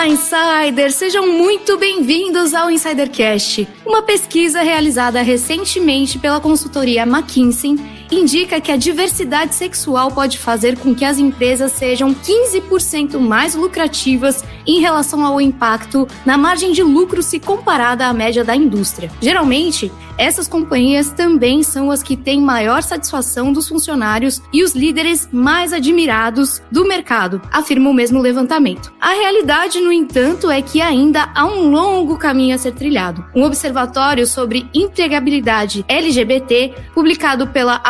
[0.00, 0.94] Olá, insiders!
[0.94, 7.76] Sejam muito bem-vindos ao Insidercast, uma pesquisa realizada recentemente pela consultoria McKinsey
[8.10, 14.42] indica que a diversidade sexual pode fazer com que as empresas sejam 15% mais lucrativas
[14.66, 19.10] em relação ao impacto na margem de lucro se comparada à média da indústria.
[19.20, 19.90] Geralmente,
[20.20, 25.72] essas companhias também são as que têm maior satisfação dos funcionários e os líderes mais
[25.72, 28.92] admirados do mercado, afirma o mesmo levantamento.
[29.00, 33.24] A realidade, no entanto, é que ainda há um longo caminho a ser trilhado.
[33.34, 37.80] Um observatório sobre empregabilidade LGBT, publicado pela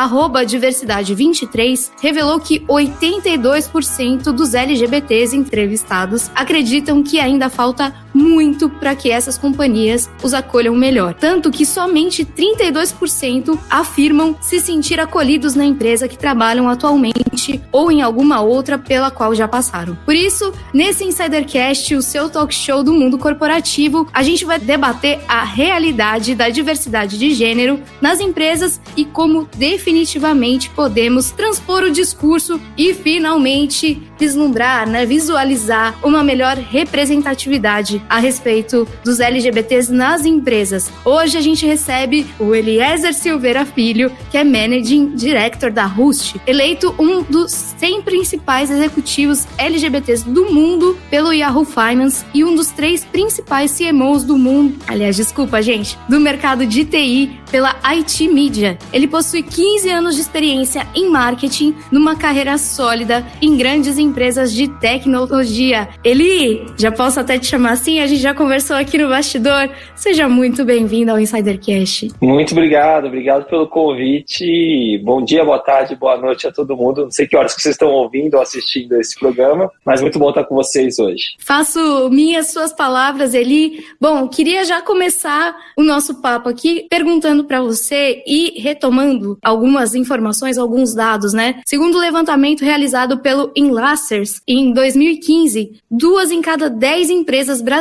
[0.46, 6.59] diversidade 23, revelou que 82% dos LGBTs entrevistados acreditam
[7.02, 11.14] que ainda falta muito para que essas companhias os acolham melhor.
[11.14, 18.02] Tanto que somente 32% afirmam se sentir acolhidos na empresa que trabalham atualmente ou em
[18.02, 19.96] alguma outra pela qual já passaram.
[20.04, 25.20] Por isso, nesse Insidercast, o seu talk show do mundo corporativo, a gente vai debater
[25.28, 32.60] a realidade da diversidade de gênero nas empresas e como definitivamente podemos transpor o discurso
[32.76, 40.90] e finalmente vislumbrar, né, visualizar uma melhor representatividade a respeito dos LGBTs nas empresas.
[41.04, 46.94] Hoje a gente recebe o Eliezer Silveira Filho, que é Managing Director da Rust, eleito
[46.98, 53.04] um dos 100 principais executivos LGBTs do mundo pelo Yahoo Finance e um dos três
[53.04, 58.78] principais CMOs do mundo, aliás, desculpa, gente, do mercado de TI pela IT Media.
[58.92, 64.68] Ele possui 15 anos de experiência em marketing, numa carreira sólida em grandes empresas de
[64.68, 65.88] tecnologia.
[66.04, 67.89] Eli, já posso até te chamar assim?
[67.98, 69.68] A gente já conversou aqui no bastidor.
[69.96, 72.08] Seja muito bem-vindo ao Insidercast.
[72.20, 74.98] Muito obrigado, obrigado pelo convite.
[75.02, 77.02] Bom dia, boa tarde, boa noite a todo mundo.
[77.02, 80.28] Não sei que horas que vocês estão ouvindo ou assistindo esse programa, mas muito bom
[80.28, 81.34] estar com vocês hoje.
[81.40, 83.84] Faço minhas suas palavras, Eli.
[84.00, 90.58] Bom, queria já começar o nosso papo aqui perguntando para você e retomando algumas informações,
[90.58, 91.60] alguns dados, né?
[91.66, 97.79] Segundo o levantamento realizado pelo Enlacers em 2015, duas em cada dez empresas brasileiras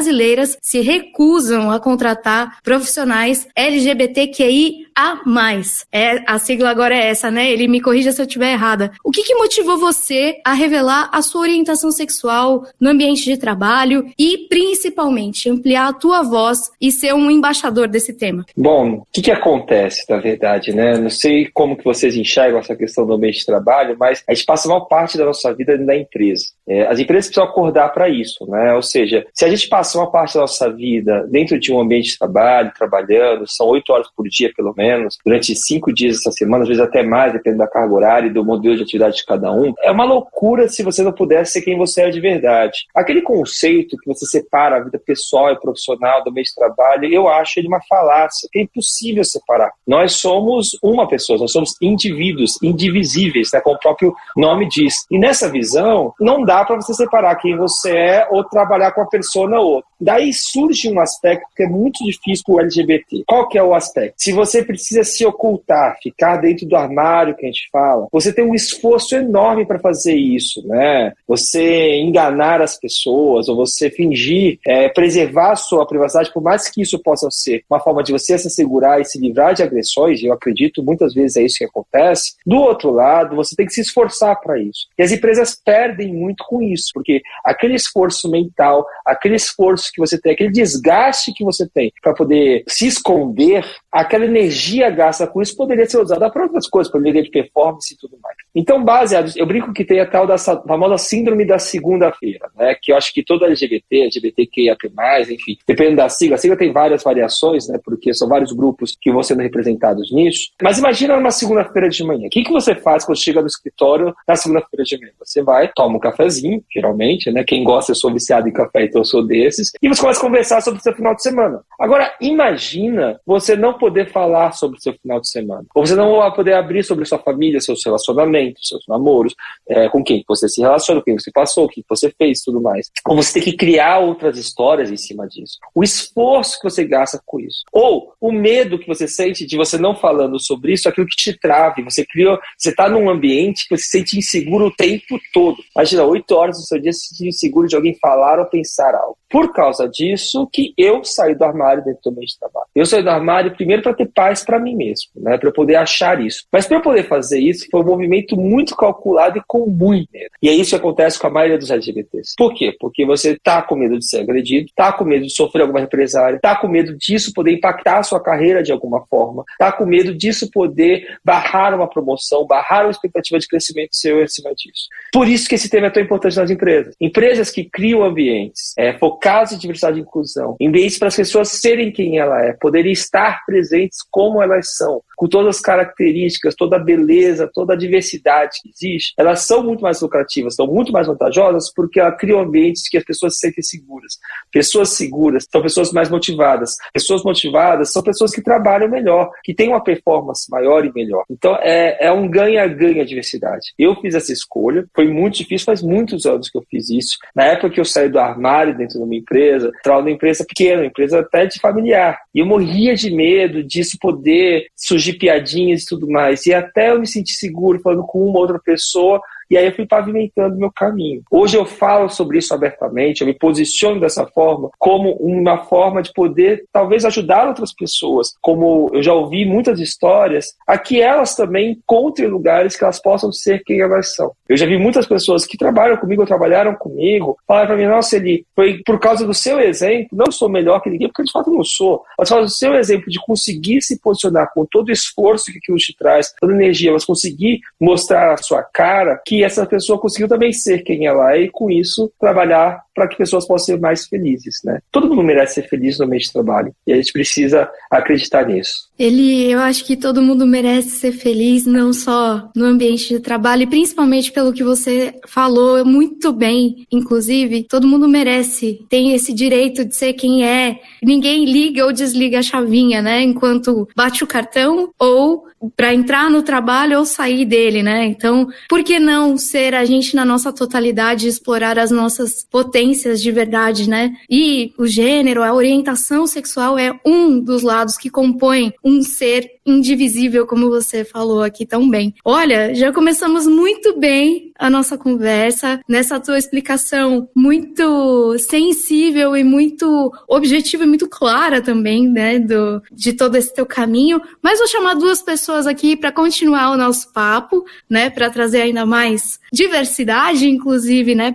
[0.61, 5.85] se recusam a contratar profissionais LGBTQI a mais.
[5.93, 7.49] É, a sigla agora é essa, né?
[7.49, 8.91] Ele me corrija se eu estiver errada.
[9.01, 14.05] O que, que motivou você a revelar a sua orientação sexual no ambiente de trabalho
[14.19, 18.45] e, principalmente, ampliar a tua voz e ser um embaixador desse tema?
[18.57, 20.97] Bom, o que, que acontece, na verdade, né?
[20.97, 24.45] Não sei como que vocês enxergam essa questão do ambiente de trabalho, mas a gente
[24.45, 26.47] passa uma parte da nossa vida na empresa.
[26.67, 28.75] É, as empresas precisam acordar para isso, né?
[28.75, 32.11] Ou seja, se a gente passa uma parte da nossa vida dentro de um ambiente
[32.11, 36.31] de trabalho, trabalhando, são oito horas por dia, pelo menos, menos, durante cinco dias essa
[36.31, 39.25] semana, às vezes até mais, dependendo da carga horária e do modelo de atividade de
[39.25, 42.85] cada um, é uma loucura se você não pudesse ser quem você é de verdade.
[42.95, 47.27] Aquele conceito que você separa a vida pessoal e profissional do meio de trabalho, eu
[47.27, 49.71] acho ele uma falácia, é impossível separar.
[49.87, 55.05] Nós somos uma pessoa, nós somos indivíduos, indivisíveis, né, como o próprio nome diz.
[55.11, 59.07] E nessa visão, não dá para você separar quem você é ou trabalhar com a
[59.07, 59.88] persona ou outra.
[59.99, 63.23] Daí surge um aspecto que é muito difícil para o LGBT.
[63.27, 64.15] Qual que é o aspecto?
[64.17, 68.45] Se você precisa se ocultar, ficar dentro do armário que a gente fala, você tem
[68.45, 71.13] um esforço enorme para fazer isso, né?
[71.27, 76.81] Você enganar as pessoas ou você fingir é, preservar a sua privacidade, por mais que
[76.81, 80.33] isso possa ser uma forma de você se assegurar e se livrar de agressões, eu
[80.33, 82.35] acredito muitas vezes é isso que acontece.
[82.45, 84.87] Do outro lado, você tem que se esforçar para isso.
[84.97, 90.19] E as empresas perdem muito com isso, porque aquele esforço mental, aquele esforço que você
[90.19, 95.55] tem, aquele desgaste que você tem para poder se esconder, aquela energia gasta com isso
[95.55, 98.35] poderia ser usada para outras coisas, para melhoria de performance e tudo mais.
[98.55, 102.75] Então, baseado, eu brinco que tem a tal da famosa síndrome da segunda-feira, né?
[102.81, 104.89] Que eu acho que toda LGBT, LGBTQIAP+,
[105.29, 107.79] enfim, dependendo da sigla, a sigla tem várias variações, né?
[107.83, 110.51] Porque são vários grupos que vão sendo representados nisso.
[110.61, 112.27] Mas imagina numa segunda-feira de manhã.
[112.27, 115.11] O que, que você faz quando chega no escritório na segunda-feira de manhã?
[115.19, 117.43] Você vai, toma um cafezinho, geralmente, né?
[117.43, 120.21] Quem gosta, eu sou viciado em café, então eu sou desses e você começa a
[120.21, 121.63] conversar sobre o seu final de semana.
[121.79, 125.65] Agora, imagina você não poder falar sobre o seu final de semana.
[125.73, 129.33] Ou você não poder abrir sobre sua família, seus relacionamentos, seus namoros,
[129.67, 132.61] é, com quem você se relaciona, com quem você passou, o que você fez tudo
[132.61, 132.91] mais.
[133.07, 135.57] Ou você tem que criar outras histórias em cima disso.
[135.73, 137.63] O esforço que você gasta com isso.
[137.71, 141.39] Ou o medo que você sente de você não falando sobre isso, aquilo que te
[141.39, 141.83] trave.
[141.83, 145.57] Você criou, você está num ambiente que você se sente inseguro o tempo todo.
[145.73, 149.17] Imagina, oito horas do seu dia se sentir inseguro de alguém falar ou pensar algo.
[149.29, 152.67] Por causa disso que eu saí do armário dentro do meio de trabalho.
[152.75, 155.75] Eu saí do armário primeiro para ter paz para mim mesmo, né, para eu poder
[155.75, 156.45] achar isso.
[156.51, 160.29] Mas para eu poder fazer isso, foi um movimento muito calculado e com muito medo.
[160.41, 162.33] E é isso que acontece com a maioria dos LGBTs.
[162.37, 162.75] Por quê?
[162.79, 166.39] Porque você tá com medo de ser agredido, tá com medo de sofrer alguma represária,
[166.41, 170.13] tá com medo disso poder impactar a sua carreira de alguma forma, tá com medo
[170.13, 174.87] disso poder barrar uma promoção, barrar uma expectativa de crescimento seu em cima disso.
[175.11, 176.95] Por isso que esse tema é tão importante nas empresas.
[176.99, 182.17] Empresas que criam ambientes é, focados diversidade e inclusão, ambientes para as pessoas serem quem
[182.17, 187.49] ela é, poderem estar presentes como elas são, com todas as características, toda a beleza,
[187.53, 191.99] toda a diversidade que existe, elas são muito mais lucrativas, são muito mais vantajosas porque
[191.99, 194.13] elas criam ambientes que as pessoas se sentem seguras.
[194.51, 196.75] Pessoas seguras são pessoas mais motivadas.
[196.93, 201.23] Pessoas motivadas são pessoas que trabalham melhor, que têm uma performance maior e melhor.
[201.29, 203.73] Então é, é um ganha-ganha diversidade.
[203.77, 207.17] Eu fiz essa escolha, foi muito difícil, faz muitos anos que eu fiz isso.
[207.35, 209.48] Na época que eu saí do armário dentro de uma empresa,
[209.83, 212.17] trabalhava numa empresa pequena, empresa até de familiar.
[212.33, 216.45] E eu morria de medo disso poder surgir piadinhas e tudo mais.
[216.45, 219.85] E até eu me sentir seguro falando com uma outra pessoa e aí eu fui
[219.85, 221.23] pavimentando meu caminho.
[221.31, 226.13] Hoje eu falo sobre isso abertamente, eu me posiciono dessa forma como uma forma de
[226.13, 228.35] poder talvez ajudar outras pessoas.
[228.41, 233.31] Como eu já ouvi muitas histórias, a que elas também encontrem lugares que elas possam
[233.31, 234.31] ser quem elas são.
[234.47, 238.15] Eu já vi muitas pessoas que trabalham comigo ou trabalharam comigo falar para mim: nossa,
[238.17, 241.51] ele foi por causa do seu exemplo, não sou melhor que ninguém, porque de fato
[241.51, 244.91] não sou, mas por causa do seu exemplo de conseguir se posicionar com todo o
[244.91, 249.38] esforço que aquilo te traz, toda a energia, mas conseguir mostrar a sua cara, que
[249.43, 253.47] essa pessoa conseguiu também ser quem ela é e, com isso, trabalhar para que pessoas
[253.47, 254.55] possam ser mais felizes.
[254.63, 254.79] Né?
[254.91, 258.89] Todo mundo merece ser feliz no meio de trabalho e a gente precisa acreditar nisso.
[258.97, 263.63] Ele, eu acho que todo mundo merece ser feliz, não só no ambiente de trabalho,
[263.63, 269.85] e principalmente pelo que você falou muito bem, inclusive, todo mundo merece, tem esse direito
[269.85, 270.79] de ser quem é.
[271.01, 273.21] Ninguém liga ou desliga a chavinha, né?
[273.21, 278.05] Enquanto bate o cartão ou para entrar no trabalho ou sair dele, né?
[278.05, 283.31] Então, por que não ser a gente na nossa totalidade explorar as nossas potências de
[283.31, 284.15] verdade, né?
[284.29, 290.45] E o gênero, a orientação sexual é um dos lados que compõem um ser indivisível,
[290.45, 292.13] como você falou aqui tão bem.
[292.23, 300.11] Olha, já começamos muito bem a nossa conversa nessa tua explicação muito sensível e muito
[300.27, 304.21] objetiva e muito clara também, né, do, de todo esse teu caminho.
[304.43, 308.85] Mas vou chamar duas pessoas aqui para continuar o nosso papo, né, para trazer ainda
[308.85, 311.33] mais diversidade, inclusive, né,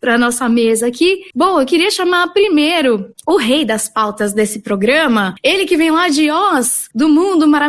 [0.00, 1.24] para nossa mesa aqui.
[1.34, 6.08] Bom, eu queria chamar primeiro o rei das pautas desse programa, ele que vem lá
[6.08, 7.63] de Oz, do mundo maravilhoso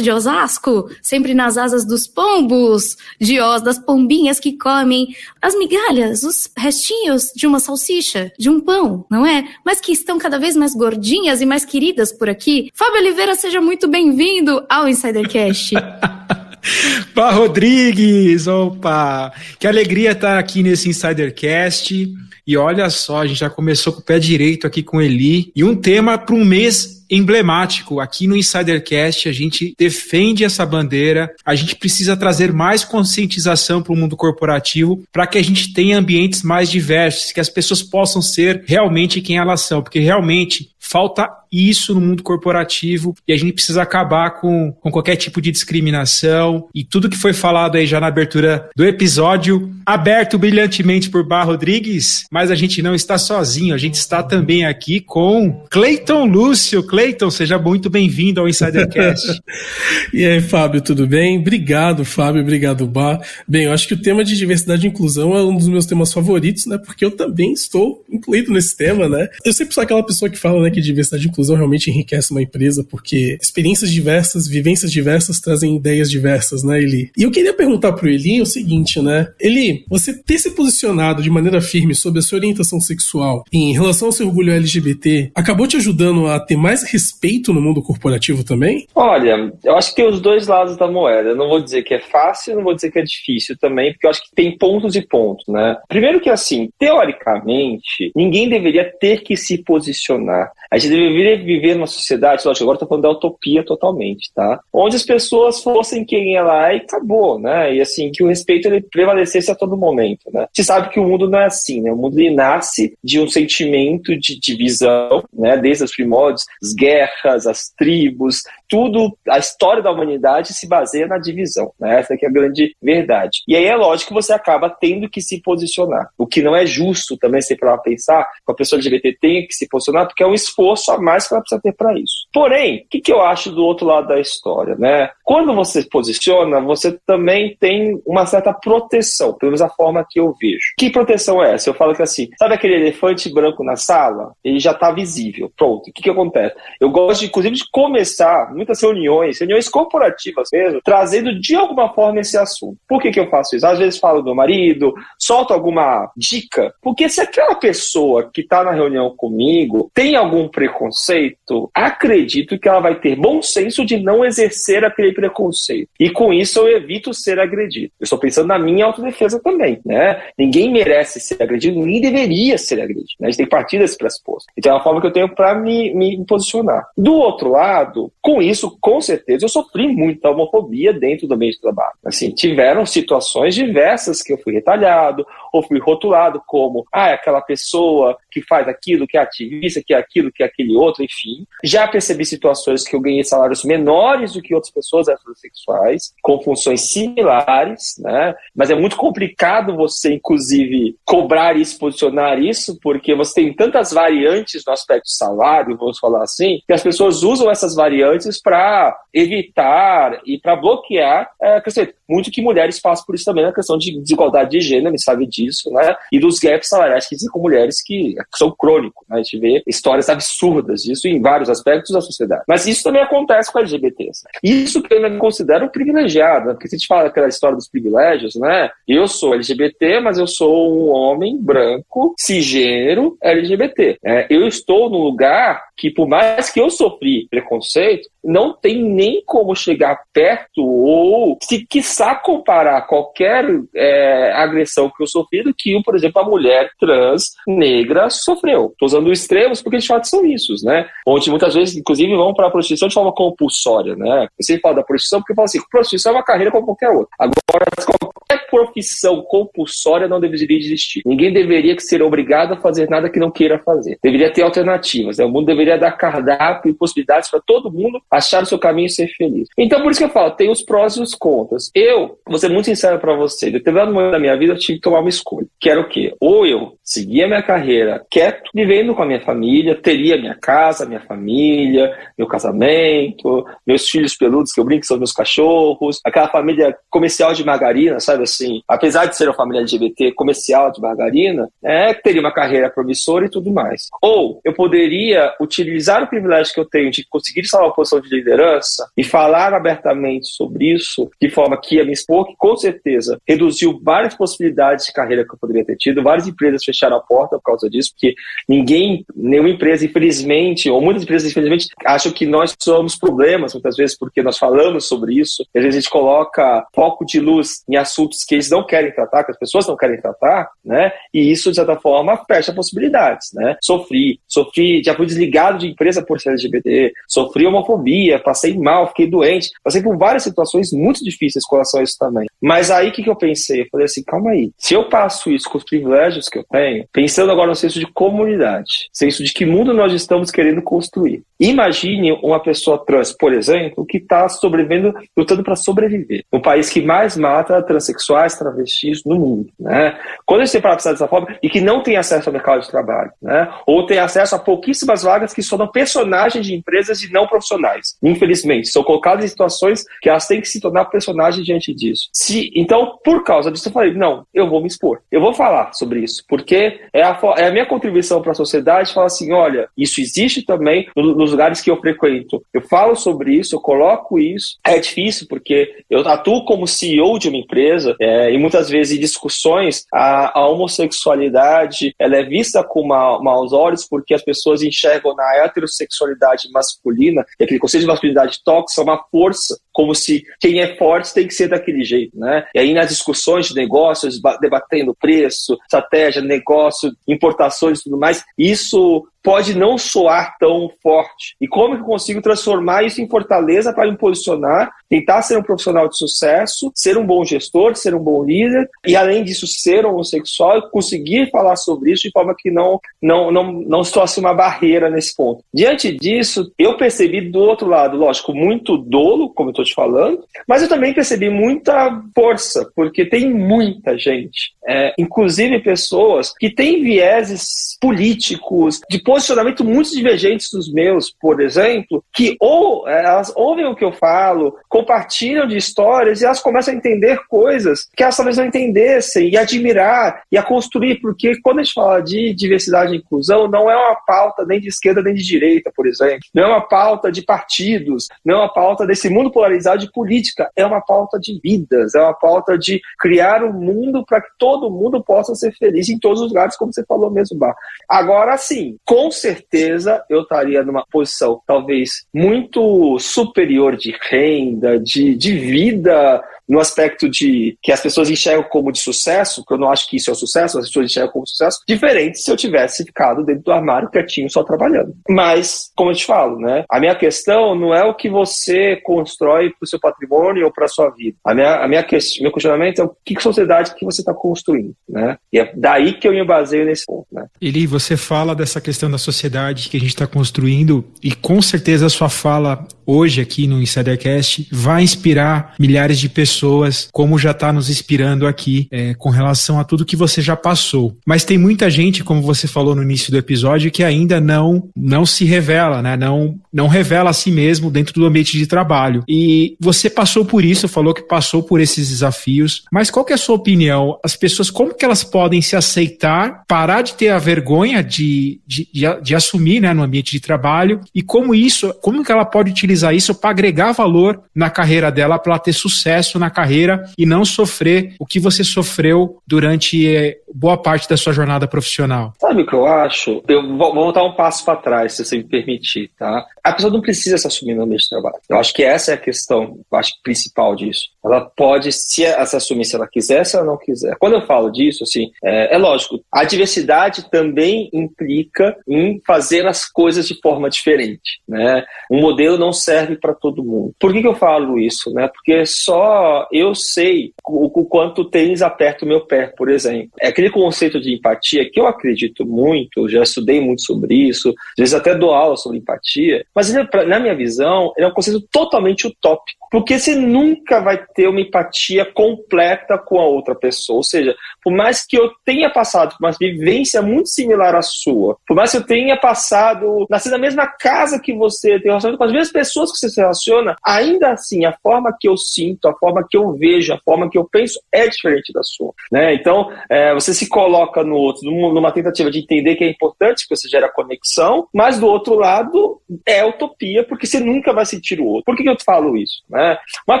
[0.02, 6.22] de Osasco, sempre nas asas dos pombos de Oz, das pombinhas que comem as migalhas,
[6.22, 9.44] os restinhos de uma salsicha, de um pão, não é?
[9.64, 12.70] Mas que estão cada vez mais gordinhas e mais queridas por aqui.
[12.74, 15.74] Fábio Oliveira, seja muito bem-vindo ao Insidercast.
[17.14, 19.32] Pá Rodrigues, opa!
[19.58, 22.14] Que alegria estar aqui nesse Insidercast.
[22.46, 25.52] E olha só, a gente já começou com o pé direito aqui com Eli.
[25.54, 28.00] E um tema para um mês emblemático.
[28.00, 31.34] Aqui no Insidercast, a gente defende essa bandeira.
[31.44, 35.98] A gente precisa trazer mais conscientização para o mundo corporativo para que a gente tenha
[35.98, 41.28] ambientes mais diversos, que as pessoas possam ser realmente quem elas são, porque realmente falta
[41.52, 46.68] isso no mundo corporativo e a gente precisa acabar com, com qualquer tipo de discriminação
[46.74, 51.44] e tudo que foi falado aí já na abertura do episódio, aberto brilhantemente por Bar
[51.44, 56.82] Rodrigues, mas a gente não está sozinho, a gente está também aqui com Cleiton Lúcio.
[56.82, 59.40] Cleiton, seja muito bem-vindo ao Insidercast.
[60.14, 61.38] e aí, Fábio, tudo bem?
[61.38, 63.20] Obrigado, Fábio, obrigado, Bar.
[63.46, 66.12] Bem, eu acho que o tema de diversidade e inclusão é um dos meus temas
[66.12, 66.78] favoritos, né?
[66.78, 69.28] Porque eu também estou incluído nesse tema, né?
[69.44, 72.42] Eu sempre sou aquela pessoa que fala, né, que diversidade e inclusão realmente enriquece uma
[72.42, 77.10] empresa, porque experiências diversas, vivências diversas trazem ideias diversas, né, Eli?
[77.16, 79.28] E eu queria perguntar pro Eli o seguinte, né?
[79.40, 84.08] Eli, você ter se posicionado de maneira firme sobre a sua orientação sexual em relação
[84.08, 88.86] ao seu orgulho LGBT acabou te ajudando a ter mais respeito no mundo corporativo também?
[88.94, 91.30] Olha, eu acho que tem os dois lados da moeda.
[91.30, 94.06] Eu não vou dizer que é fácil, não vou dizer que é difícil também, porque
[94.06, 95.76] eu acho que tem pontos e pontos, né?
[95.88, 100.50] Primeiro que assim, teoricamente, ninguém deveria ter que se posicionar.
[100.70, 104.60] A gente deveria viver numa sociedade, lógico, agora estou falando da utopia totalmente, tá?
[104.72, 107.74] Onde as pessoas fossem quem ela é e acabou, né?
[107.74, 110.46] E assim, que o respeito ele prevalecesse a todo momento, né?
[110.52, 111.92] Você sabe que o mundo não é assim, né?
[111.92, 115.56] O mundo ele nasce de um sentimento de divisão, né?
[115.56, 121.18] Desde os primórdios, as guerras, as tribos, tudo, a história da humanidade se baseia na
[121.18, 121.72] divisão.
[121.78, 121.98] Né?
[121.98, 123.42] Essa é a grande verdade.
[123.46, 126.08] E aí é lógico que você acaba tendo que se posicionar.
[126.16, 129.52] O que não é justo também, se para pensar, que a pessoa LGBT tenha que
[129.52, 132.28] se posicionar, porque é um esforço a mais que ela precisa ter para isso.
[132.32, 134.76] Porém, o que, que eu acho do outro lado da história?
[134.76, 135.10] Né?
[135.24, 140.20] Quando você se posiciona, você também tem uma certa proteção, pelo menos a forma que
[140.20, 140.74] eu vejo.
[140.78, 141.68] Que proteção é essa?
[141.68, 144.32] Eu falo que assim, sabe aquele elefante branco na sala?
[144.44, 145.50] Ele já está visível.
[145.56, 145.88] Pronto.
[145.88, 146.54] O que, que acontece?
[146.80, 152.36] Eu gosto, inclusive, de começar muitas reuniões, reuniões corporativas mesmo, trazendo de alguma forma esse
[152.36, 152.76] assunto.
[152.86, 153.66] Por que, que eu faço isso?
[153.66, 154.92] Às vezes falo do marido,
[155.30, 161.70] solto alguma dica, porque se aquela pessoa que está na reunião comigo tem algum preconceito,
[161.72, 165.88] acredito que ela vai ter bom senso de não exercer aquele preconceito.
[166.00, 167.92] E com isso eu evito ser agredido.
[168.00, 170.20] Eu estou pensando na minha autodefesa também, né?
[170.36, 173.14] Ninguém merece ser agredido, ninguém deveria ser agredido.
[173.20, 173.28] Né?
[173.28, 174.50] A gente tem que partir desse pressuposto.
[174.58, 176.88] Então é uma forma que eu tenho para me, me posicionar.
[176.98, 181.60] Do outro lado, com isso, com certeza, eu sofri muita homofobia dentro do meio de
[181.60, 181.94] trabalho.
[182.04, 187.14] Assim, tiveram situações diversas que eu fui retalhado, lado, ou fui rotulado como, ah, é
[187.14, 191.04] aquela pessoa que faz aquilo, que é ativista, que é aquilo, que é aquele outro,
[191.04, 191.46] enfim.
[191.64, 196.82] Já percebi situações que eu ganhei salários menores do que outras pessoas heterossexuais, com funções
[196.82, 198.34] similares, né?
[198.54, 204.62] Mas é muito complicado você, inclusive, cobrar isso, posicionar isso, porque você tem tantas variantes
[204.66, 210.38] no aspecto salário, vamos falar assim, que as pessoas usam essas variantes para evitar e
[210.38, 211.60] para bloquear é,
[212.08, 215.39] muito que mulheres passam por isso também na questão de desigualdade de gênero, sabe disso,
[215.70, 215.94] né?
[216.12, 219.06] E dos gaps salariais que existem com mulheres que são crônicos.
[219.08, 219.16] Né?
[219.16, 222.42] A gente vê histórias absurdas disso em vários aspectos da sociedade.
[222.46, 224.24] Mas isso também acontece com LGBTs.
[224.42, 226.52] Isso que eu ainda considero privilegiado, né?
[226.52, 228.70] porque se a gente fala aquela história dos privilégios, né?
[228.86, 233.98] Eu sou LGBT, mas eu sou um homem branco, cisgênero, LGBT.
[234.04, 239.22] É, eu estou num lugar que, por mais que eu sofri preconceito, não tem nem
[239.24, 245.82] como chegar perto ou, se quiçá, comparar qualquer é, agressão que eu sofri do que,
[245.82, 248.66] por exemplo, a mulher trans negra sofreu.
[248.72, 250.86] Estou usando extremos porque de fato são isso, né?
[251.06, 254.28] Onde muitas vezes, inclusive, vão para a prostituição de forma compulsória, né?
[254.38, 257.08] Eu falo da prostituição porque eu falo assim: prostituição é uma carreira como qualquer outra.
[257.18, 261.02] Agora, qualquer profissão compulsória não deveria existir.
[261.06, 263.98] Ninguém deveria ser obrigado a fazer nada que não queira fazer.
[264.02, 265.18] Deveria ter alternativas.
[265.18, 265.24] Né?
[265.24, 268.90] O mundo deveria dar cardápio e possibilidades para todo mundo achar o seu caminho e
[268.90, 269.48] ser feliz.
[269.56, 271.70] Então, por isso que eu falo, tem os prós e os contras.
[271.74, 274.78] Eu, vou ser muito sincero para você, em determinado momento da minha vida, eu tive
[274.78, 275.46] que tomar uma escolha.
[275.60, 276.14] Que era o quê?
[276.20, 281.00] Ou eu seguia minha carreira quieto, vivendo com a minha família, teria minha casa, minha
[281.00, 287.32] família, meu casamento, meus filhos peludos, que eu brinco, são meus cachorros, aquela família comercial
[287.32, 288.62] de margarina, sabe assim?
[288.66, 293.30] Apesar de ser uma família LGBT comercial de margarina, é, teria uma carreira promissora e
[293.30, 293.88] tudo mais.
[294.02, 298.08] Ou eu poderia utilizar o privilégio que eu tenho de conseguir salvar uma posição de
[298.08, 303.18] liderança e falar abertamente sobre isso, de forma que ia me expor, que com certeza
[303.26, 307.36] reduziu várias possibilidades de carreira que eu poderia ter tido, várias empresas fecharam a porta
[307.36, 308.14] por causa disso, porque
[308.48, 313.96] ninguém, nenhuma empresa, infelizmente, ou muitas empresas, infelizmente, acham que nós somos problemas, muitas vezes,
[313.96, 315.44] porque nós falamos sobre isso.
[315.54, 319.24] Às vezes a gente coloca foco de luz em assuntos que eles não querem tratar,
[319.24, 320.92] que as pessoas não querem tratar, né?
[321.12, 323.56] E isso, de certa forma, fecha possibilidades, né?
[323.60, 329.10] Sofri, sofri, já fui desligado de empresa por ser LGBT, sofri homofobia, passei mal, fiquei
[329.10, 332.28] doente, passei por várias situações muito difíceis com relação a isso também.
[332.40, 333.62] Mas aí o que, que eu pensei?
[333.62, 336.84] Eu falei assim, calma aí, se eu passo isso com os privilégios que eu tenho,
[336.92, 341.24] pensando agora no senso de comunidade, senso de que mundo nós estamos querendo construir.
[341.40, 346.22] Imagine uma pessoa trans, por exemplo, que está sobrevivendo, lutando para sobreviver.
[346.30, 349.50] No país que mais mata transexuais, travestis no mundo.
[349.58, 349.98] Né?
[350.24, 353.10] Quando a gente pensar dessa forma, e que não tem acesso ao mercado de trabalho,
[353.20, 353.52] né?
[353.66, 357.96] ou tem acesso a pouquíssimas vagas que dão personagens de empresas e não profissionais.
[358.02, 362.08] Infelizmente, são colocadas em situações que elas têm que se tornar personagens diante disso.
[362.12, 365.00] Se, então, por causa disso, eu falei, não, eu vou me expor.
[365.10, 368.94] Eu vou falar sobre isso, porque é a, é a minha contribuição para a sociedade
[368.94, 372.42] falar assim: olha, isso existe também nos lugares que eu frequento.
[372.52, 374.58] Eu falo sobre isso, eu coloco isso.
[374.64, 379.00] É difícil porque eu atuo como CEO de uma empresa é, e muitas vezes em
[379.00, 385.14] discussões a, a homossexualidade ela é vista com ma, maus olhos porque as pessoas enxergam
[385.14, 390.76] na heterossexualidade masculina e aquele conceito de masculinidade tóxica uma força como se quem é
[390.76, 392.44] forte tem que ser daquele jeito, né?
[392.54, 399.06] E aí nas discussões de negócios, debatendo preço, estratégia, negócio, importações e tudo mais, isso
[399.22, 401.36] pode não soar tão forte.
[401.40, 405.42] E como que eu consigo transformar isso em fortaleza para me posicionar, tentar ser um
[405.42, 409.84] profissional de sucesso, ser um bom gestor, ser um bom líder e além disso ser
[409.84, 414.10] homossexual e conseguir falar sobre isso de forma que não não não não se torne
[414.18, 415.44] uma barreira nesse ponto.
[415.52, 420.24] Diante disso, eu percebi do outro lado, lógico, muito dolo, como eu estou te falando,
[420.46, 426.82] mas eu também percebi muita força, porque tem muita gente, é, inclusive pessoas que têm
[426.82, 433.64] vieses políticos de posicionamento muito divergentes dos meus, por exemplo, que ou é, elas ouvem
[433.66, 438.16] o que eu falo, compartilham de histórias e elas começam a entender coisas que elas
[438.16, 442.92] talvez não entendessem e admirar e a construir, porque quando a gente fala de diversidade
[442.92, 446.44] e inclusão, não é uma pauta nem de esquerda nem de direita, por exemplo, não
[446.44, 450.64] é uma pauta de partidos, não é uma pauta desse mundo polarizado de política, é
[450.64, 455.02] uma pauta de vidas, é uma pauta de criar um mundo para que todo mundo
[455.02, 457.54] possa ser feliz em todos os lugares, como você falou mesmo, Bar.
[457.88, 465.36] Agora sim, com certeza eu estaria numa posição talvez muito superior de renda, de, de
[465.38, 469.88] vida no aspecto de que as pessoas enxergam como de sucesso, que eu não acho
[469.88, 473.24] que isso é o sucesso, as pessoas enxergam como sucesso, diferente se eu tivesse ficado
[473.24, 474.92] dentro do armário quietinho só trabalhando.
[475.08, 479.39] Mas, como eu te falo, né, a minha questão não é o que você constrói
[479.48, 481.16] para o seu patrimônio ou para a sua vida.
[481.24, 481.86] A minha, a minha
[482.20, 485.16] meu questionamento é o que sociedade que você está construindo, né?
[485.32, 487.26] E é daí que eu me baseio nesse ponto, né?
[487.40, 491.86] Eli, você fala dessa questão da sociedade que a gente está construindo e com certeza
[491.86, 497.52] a sua fala hoje aqui no Insidercast vai inspirar milhares de pessoas, como já está
[497.52, 500.96] nos inspirando aqui é, com relação a tudo que você já passou.
[501.06, 505.06] Mas tem muita gente, como você falou no início do episódio, que ainda não não
[505.06, 505.96] se revela, né?
[505.96, 509.04] Não não revela a si mesmo dentro do ambiente de trabalho.
[509.08, 512.64] E você passou por isso, falou que passou por esses desafios.
[512.72, 513.98] Mas qual que é a sua opinião?
[514.04, 518.68] As pessoas como que elas podem se aceitar, parar de ter a vergonha de, de,
[518.72, 522.50] de, de assumir, né, no ambiente de trabalho e como isso, como que ela pode
[522.50, 526.84] utilizar utilizar isso para agregar valor na carreira dela, para ela ter sucesso na carreira
[526.96, 532.12] e não sofrer o que você sofreu durante eh, boa parte da sua jornada profissional?
[532.18, 533.22] Sabe o que eu acho?
[533.28, 536.24] Eu vou voltar um passo para trás, se você me permitir, tá?
[536.42, 538.16] A pessoa não precisa se assumir no ambiente de trabalho.
[538.28, 540.88] Eu acho que essa é a questão, acho principal disso.
[541.04, 543.96] Ela pode se, se assumir se ela quiser, se ela não quiser.
[543.98, 549.64] Quando eu falo disso, assim, é, é lógico, a diversidade também implica em fazer as
[549.64, 551.64] coisas de forma diferente, né?
[551.90, 553.74] Um modelo não serve para todo mundo.
[553.78, 555.08] Por que, que eu falo isso, né?
[555.08, 559.90] Porque só eu sei o, o quanto o tênis aperta o meu pé, por exemplo.
[560.00, 564.54] É aquele conceito de empatia que eu acredito muito, já estudei muito sobre isso, às
[564.58, 568.86] vezes até dou aula sobre empatia, mas na minha visão, ele é um conceito totalmente
[568.86, 574.14] utópico, porque você nunca vai ter uma empatia completa com a outra pessoa, ou seja,
[574.42, 578.52] por mais que eu tenha passado por uma vivência muito similar à sua, por mais
[578.52, 582.32] que eu tenha passado, nascido na mesma casa que você, tenha relacionado com as mesmas
[582.32, 586.16] pessoas que você se relaciona, ainda assim, a forma que eu sinto, a forma que
[586.16, 588.72] eu vejo, a forma que eu penso é diferente da sua.
[588.90, 589.14] Né?
[589.14, 593.36] Então, é, você se coloca no outro numa tentativa de entender que é importante que
[593.36, 598.06] você gera conexão, mas do outro lado é utopia, porque você nunca vai sentir o
[598.06, 598.24] outro.
[598.24, 599.22] Por que, que eu falo isso?
[599.28, 599.56] Né?
[599.86, 600.00] Uma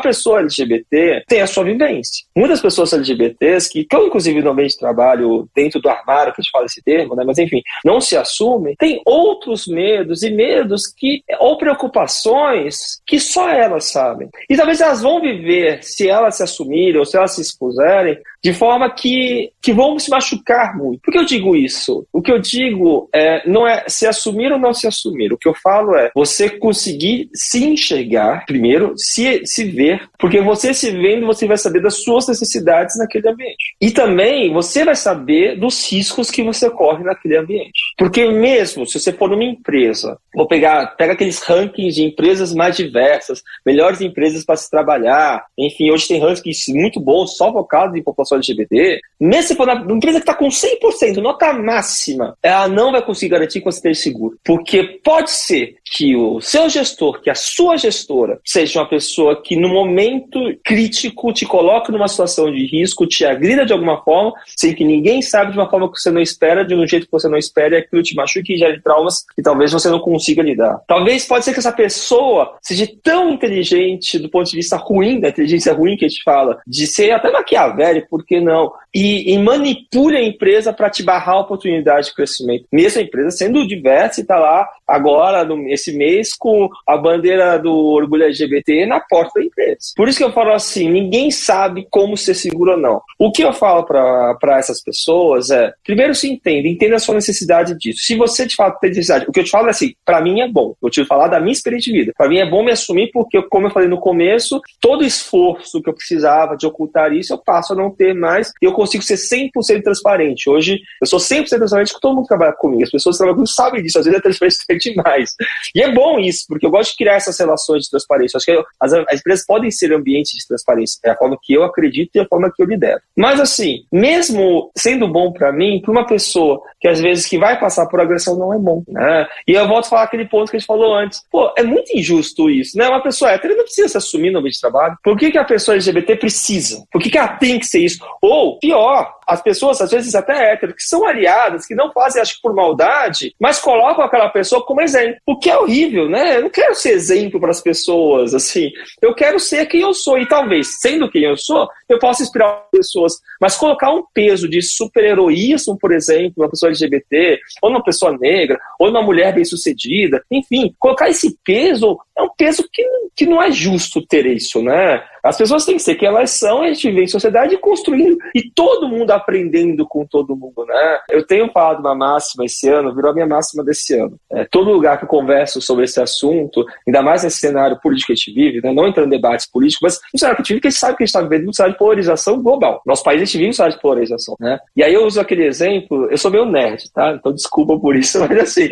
[0.00, 2.24] pessoa LGBT tem a sua vivência.
[2.36, 6.42] Muitas pessoas LGBTs, que, eu inclusive no ambiente de trabalho, dentro do armário, que a
[6.42, 7.24] gente fala esse termo, né?
[7.24, 13.48] mas enfim, não se assumem, tem outros medos e medos que, ou preocupações que só
[13.48, 14.28] elas sabem.
[14.48, 18.52] E talvez elas vão viver, se elas se assumirem ou se elas se expuserem, de
[18.52, 21.00] forma que, que vão se machucar muito.
[21.02, 22.06] Por que eu digo isso?
[22.12, 25.32] O que eu digo é, não é se assumir ou não se assumir.
[25.32, 30.72] O que eu falo é você conseguir se enxergar, primeiro, se, se ver, porque você
[30.72, 33.74] se vendo, você vai saber das suas necessidades naquele ambiente.
[33.80, 37.80] E também você vai saber dos riscos que você corre naquele ambiente.
[37.98, 42.76] Porque mesmo se você for numa empresa, vou pegar, pega aqueles rankings de empresas mais
[42.76, 48.02] diversas, melhores empresas para se trabalhar, enfim, hoje tem rankings muito bons, só focados em
[48.02, 53.32] população LGBT, mesmo na empresa que está com 100%, nota máxima, ela não vai conseguir
[53.32, 54.38] garantir que você esteja seguro.
[54.44, 59.56] Porque pode ser que o seu gestor, que a sua gestora, seja uma pessoa que
[59.56, 64.74] no momento crítico te coloca numa situação de risco, te agrida de alguma forma, sem
[64.74, 67.28] que ninguém saiba de uma forma que você não espera, de um jeito que você
[67.28, 70.80] não espera, e aquilo te machuque e gere traumas que talvez você não consiga lidar.
[70.86, 75.28] Talvez pode ser que essa pessoa seja tão inteligente do ponto de vista ruim, da
[75.28, 78.72] inteligência ruim que a gente fala, de ser até maquiavélico, por que não?
[78.94, 82.66] E, e manipule a empresa para te barrar a oportunidade de crescimento.
[82.72, 87.58] Mesmo a empresa sendo diversa e está lá agora, no, esse mês, com a bandeira
[87.58, 89.78] do orgulho LGBT na porta da empresa.
[89.96, 93.00] Por isso que eu falo assim: ninguém sabe como ser seguro ou não.
[93.18, 97.76] O que eu falo para essas pessoas é: primeiro se entenda, entenda a sua necessidade
[97.78, 98.00] disso.
[98.02, 100.40] Se você de fato tem necessidade, o que eu te falo é assim: para mim
[100.40, 100.74] é bom.
[100.82, 102.12] Eu te falar da minha experiência de vida.
[102.16, 105.88] Para mim é bom me assumir, porque, como eu falei no começo, todo esforço que
[105.88, 109.16] eu precisava de ocultar isso, eu passo a não ter mais e eu consigo ser
[109.16, 110.48] 100% transparente.
[110.48, 112.82] Hoje, eu sou 100% transparente com todo mundo que trabalha comigo.
[112.82, 115.34] As pessoas que trabalham comigo sabem disso, às vezes é transparente demais.
[115.74, 118.36] E é bom isso, porque eu gosto de criar essas relações de transparência.
[118.36, 120.98] Acho que as, as empresas podem ser ambientes de transparência.
[121.04, 123.00] É a forma que eu acredito e a forma que eu lidero.
[123.16, 127.58] Mas, assim, mesmo sendo bom para mim, para uma pessoa que às vezes que vai
[127.58, 128.82] passar por agressão não é bom.
[128.88, 129.26] Né?
[129.46, 131.22] E eu volto a falar aquele ponto que a gente falou antes.
[131.30, 132.88] Pô, é muito injusto isso, né?
[132.88, 134.96] Uma pessoa hétero não precisa se assumir no meio de trabalho.
[135.02, 136.84] Por que, que a pessoa LGBT precisa?
[136.90, 137.98] Por que, que ela tem que ser isso?
[138.20, 142.36] Ou, pior, as pessoas, às vezes até héteros, que são aliadas, que não fazem, acho
[142.36, 145.20] que por maldade, mas colocam aquela pessoa como exemplo.
[145.26, 146.36] O que é horrível, né?
[146.36, 148.70] Eu não quero ser exemplo para as pessoas, assim.
[149.00, 150.18] Eu quero ser quem eu sou.
[150.18, 153.14] E talvez, sendo quem eu sou, eu possa inspirar pessoas.
[153.40, 158.58] Mas colocar um peso de super-heroísmo, por exemplo, uma pessoa LGBT, ou uma pessoa negra,
[158.78, 162.82] ou uma mulher bem-sucedida, enfim, colocar esse peso é um peso que,
[163.16, 165.02] que não é justo ter isso, né?
[165.22, 168.50] As pessoas têm que ser quem elas são, a gente vive em sociedade construindo e
[168.50, 171.00] todo mundo aprendendo com todo mundo, né?
[171.10, 174.16] Eu tenho falado uma máxima esse ano, virou a minha máxima desse ano.
[174.32, 178.12] É, todo lugar que eu converso sobre esse assunto, ainda mais nesse cenário político que
[178.12, 178.72] a gente vive, né?
[178.72, 180.80] não entrando em debates políticos, mas no cenário que a gente vive, que a gente
[180.80, 182.82] sabe que a gente está vivendo um cenário de polarização global.
[182.86, 184.58] Nosso país a gente vive um cenário de polarização, né?
[184.74, 187.12] E aí eu uso aquele exemplo, eu sou meio nerd, tá?
[187.12, 188.70] Então desculpa por isso, mas assim.